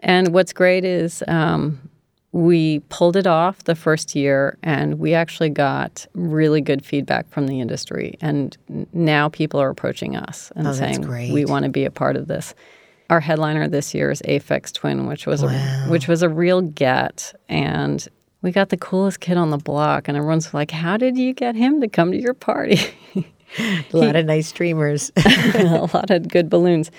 And 0.00 0.32
what's 0.32 0.52
great 0.52 0.84
is 0.84 1.22
um, 1.26 1.88
we 2.32 2.80
pulled 2.88 3.16
it 3.16 3.26
off 3.26 3.64
the 3.64 3.74
first 3.74 4.14
year 4.14 4.58
and 4.62 4.98
we 4.98 5.14
actually 5.14 5.50
got 5.50 6.06
really 6.14 6.60
good 6.60 6.84
feedback 6.84 7.28
from 7.30 7.46
the 7.46 7.60
industry. 7.60 8.16
And 8.20 8.56
now 8.92 9.28
people 9.28 9.60
are 9.60 9.70
approaching 9.70 10.16
us 10.16 10.52
and 10.54 10.66
oh, 10.66 10.72
saying, 10.72 11.08
we 11.32 11.44
want 11.44 11.64
to 11.64 11.70
be 11.70 11.84
a 11.84 11.90
part 11.90 12.16
of 12.16 12.28
this. 12.28 12.54
Our 13.10 13.20
headliner 13.20 13.68
this 13.68 13.94
year 13.94 14.10
is 14.10 14.20
Aphex 14.22 14.72
Twin, 14.72 15.06
which 15.06 15.26
was 15.26 15.42
wow. 15.42 15.50
a 15.50 15.90
which 15.90 16.08
was 16.08 16.22
a 16.22 16.28
real 16.28 16.60
get, 16.60 17.34
and 17.48 18.06
we 18.42 18.52
got 18.52 18.68
the 18.68 18.76
coolest 18.76 19.20
kid 19.20 19.36
on 19.36 19.50
the 19.50 19.58
block, 19.58 20.08
and 20.08 20.16
everyone's 20.16 20.52
like, 20.52 20.70
"How 20.70 20.96
did 20.96 21.16
you 21.16 21.32
get 21.32 21.54
him 21.54 21.80
to 21.80 21.88
come 21.88 22.12
to 22.12 22.20
your 22.20 22.34
party?" 22.34 22.78
a 23.58 23.84
lot 23.96 24.16
of 24.16 24.26
nice 24.26 24.48
streamers, 24.48 25.10
a 25.54 25.88
lot 25.94 26.10
of 26.10 26.28
good 26.28 26.50
balloons. 26.50 26.90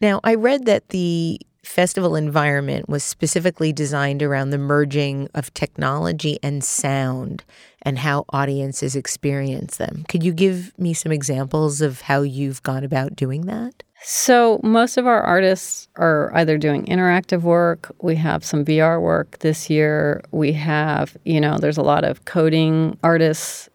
Now, 0.00 0.20
I 0.24 0.34
read 0.34 0.66
that 0.66 0.90
the 0.90 1.40
festival 1.62 2.14
environment 2.14 2.88
was 2.88 3.02
specifically 3.02 3.72
designed 3.72 4.22
around 4.22 4.50
the 4.50 4.58
merging 4.58 5.28
of 5.34 5.52
technology 5.54 6.38
and 6.42 6.62
sound 6.62 7.44
and 7.82 7.98
how 7.98 8.24
audiences 8.30 8.94
experience 8.94 9.78
them. 9.78 10.04
Could 10.08 10.22
you 10.22 10.32
give 10.32 10.78
me 10.78 10.94
some 10.94 11.10
examples 11.10 11.80
of 11.80 12.02
how 12.02 12.22
you've 12.22 12.62
gone 12.62 12.84
about 12.84 13.16
doing 13.16 13.46
that? 13.46 13.82
So, 14.02 14.60
most 14.62 14.98
of 14.98 15.06
our 15.06 15.20
artists 15.22 15.88
are 15.96 16.30
either 16.34 16.58
doing 16.58 16.84
interactive 16.86 17.42
work, 17.42 17.94
we 18.00 18.14
have 18.16 18.44
some 18.44 18.64
VR 18.64 19.00
work 19.00 19.38
this 19.38 19.68
year, 19.68 20.22
we 20.30 20.52
have, 20.52 21.16
you 21.24 21.40
know, 21.40 21.58
there's 21.58 21.78
a 21.78 21.82
lot 21.82 22.04
of 22.04 22.24
coding 22.24 22.98
artists 23.02 23.68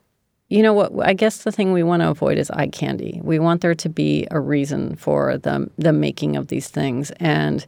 you 0.52 0.62
know 0.62 0.74
what? 0.74 0.92
I 1.08 1.14
guess 1.14 1.44
the 1.44 1.52
thing 1.52 1.72
we 1.72 1.82
want 1.82 2.02
to 2.02 2.10
avoid 2.10 2.38
is 2.38 2.52
eye 2.52 2.68
candy. 2.68 3.22
We 3.24 3.40
want 3.40 3.62
there 3.62 3.74
to 3.74 3.88
be 3.88 4.28
a 4.32 4.40
reason 4.42 4.98
for 4.98 5.38
the 5.38 5.72
the 5.78 5.94
making 5.94 6.36
of 6.36 6.48
these 6.48 6.68
things, 6.68 7.10
and 7.22 7.66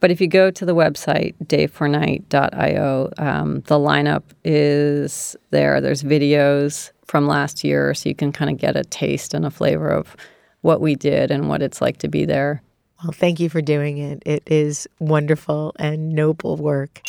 But 0.00 0.10
if 0.10 0.20
you 0.20 0.26
go 0.26 0.50
to 0.50 0.66
the 0.66 0.74
website, 0.74 1.36
dayfornight.io, 1.44 3.12
um, 3.18 3.60
the 3.66 3.76
lineup 3.76 4.24
is 4.44 5.36
there. 5.50 5.80
There's 5.80 6.02
videos 6.02 6.90
from 7.06 7.26
last 7.26 7.64
year, 7.64 7.94
so 7.94 8.08
you 8.08 8.14
can 8.14 8.32
kind 8.32 8.50
of 8.50 8.58
get 8.58 8.76
a 8.76 8.84
taste 8.84 9.34
and 9.34 9.46
a 9.46 9.50
flavor 9.50 9.88
of 9.88 10.16
what 10.62 10.80
we 10.80 10.94
did 10.94 11.30
and 11.30 11.48
what 11.48 11.62
it's 11.62 11.80
like 11.80 11.98
to 11.98 12.08
be 12.08 12.24
there. 12.24 12.62
Well, 13.02 13.12
thank 13.12 13.40
you 13.40 13.48
for 13.48 13.60
doing 13.60 13.98
it. 13.98 14.22
It 14.24 14.42
is 14.46 14.88
wonderful 14.98 15.74
and 15.78 16.12
noble 16.12 16.56
work. 16.56 17.02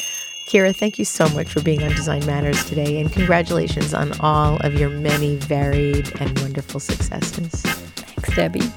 Keira, 0.50 0.76
thank 0.76 0.98
you 0.98 1.06
so 1.06 1.28
much 1.30 1.52
for 1.52 1.62
being 1.62 1.84
on 1.84 1.90
Design 1.92 2.26
Matters 2.26 2.64
today, 2.66 3.02
and 3.02 3.12
congratulations 3.12 3.94
on 3.94 4.18
all 4.20 4.58
of 4.66 4.74
your 4.76 4.90
many 4.90 5.36
varied 5.38 6.14
and 6.22 6.40
wonderful 6.40 6.80
successes. 6.80 7.52
Thanks, 7.62 8.36
Debbie. 8.36 8.72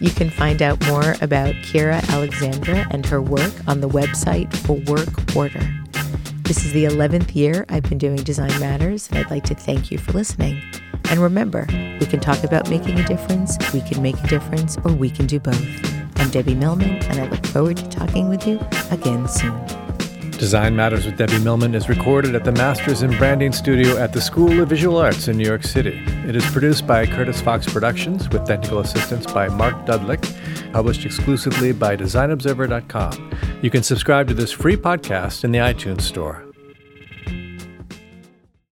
You 0.00 0.10
can 0.10 0.30
find 0.30 0.62
out 0.62 0.86
more 0.86 1.16
about 1.20 1.54
Keira 1.56 2.06
Alexandra 2.10 2.86
and 2.90 3.04
her 3.06 3.20
work 3.20 3.52
on 3.66 3.80
the 3.80 3.88
website 3.88 4.54
for 4.58 4.74
Work 4.92 5.34
Order. 5.34 5.87
This 6.48 6.64
is 6.64 6.72
the 6.72 6.84
11th 6.84 7.34
year 7.34 7.66
I've 7.68 7.82
been 7.82 7.98
doing 7.98 8.16
Design 8.16 8.58
Matters, 8.58 9.10
and 9.10 9.18
I'd 9.18 9.30
like 9.30 9.44
to 9.44 9.54
thank 9.54 9.90
you 9.90 9.98
for 9.98 10.12
listening. 10.12 10.62
And 11.10 11.20
remember, 11.20 11.66
we 12.00 12.06
can 12.06 12.20
talk 12.20 12.42
about 12.42 12.70
making 12.70 12.98
a 12.98 13.06
difference, 13.06 13.58
we 13.74 13.82
can 13.82 14.00
make 14.00 14.18
a 14.24 14.26
difference, 14.28 14.78
or 14.82 14.92
we 14.92 15.10
can 15.10 15.26
do 15.26 15.38
both. 15.38 15.62
I'm 16.16 16.30
Debbie 16.30 16.54
Millman, 16.54 17.02
and 17.04 17.20
I 17.20 17.28
look 17.28 17.44
forward 17.48 17.76
to 17.76 17.88
talking 17.90 18.30
with 18.30 18.46
you 18.46 18.58
again 18.90 19.28
soon. 19.28 19.62
Design 20.38 20.74
Matters 20.74 21.04
with 21.04 21.18
Debbie 21.18 21.38
Millman 21.40 21.74
is 21.74 21.90
recorded 21.90 22.34
at 22.34 22.44
the 22.44 22.52
Masters 22.52 23.02
in 23.02 23.14
Branding 23.18 23.52
Studio 23.52 23.98
at 23.98 24.14
the 24.14 24.20
School 24.22 24.62
of 24.62 24.70
Visual 24.70 24.96
Arts 24.96 25.28
in 25.28 25.36
New 25.36 25.46
York 25.46 25.64
City. 25.64 26.00
It 26.26 26.34
is 26.34 26.46
produced 26.46 26.86
by 26.86 27.04
Curtis 27.04 27.42
Fox 27.42 27.70
Productions 27.70 28.26
with 28.30 28.46
technical 28.46 28.78
assistance 28.78 29.30
by 29.30 29.48
Mark 29.48 29.74
Dudlick, 29.84 30.24
published 30.72 31.04
exclusively 31.04 31.72
by 31.72 31.94
DesignObserver.com. 31.94 33.47
You 33.60 33.70
can 33.70 33.82
subscribe 33.82 34.28
to 34.28 34.34
this 34.34 34.52
free 34.52 34.76
podcast 34.76 35.42
in 35.42 35.50
the 35.50 35.58
iTunes 35.58 36.02
Store. 36.02 36.47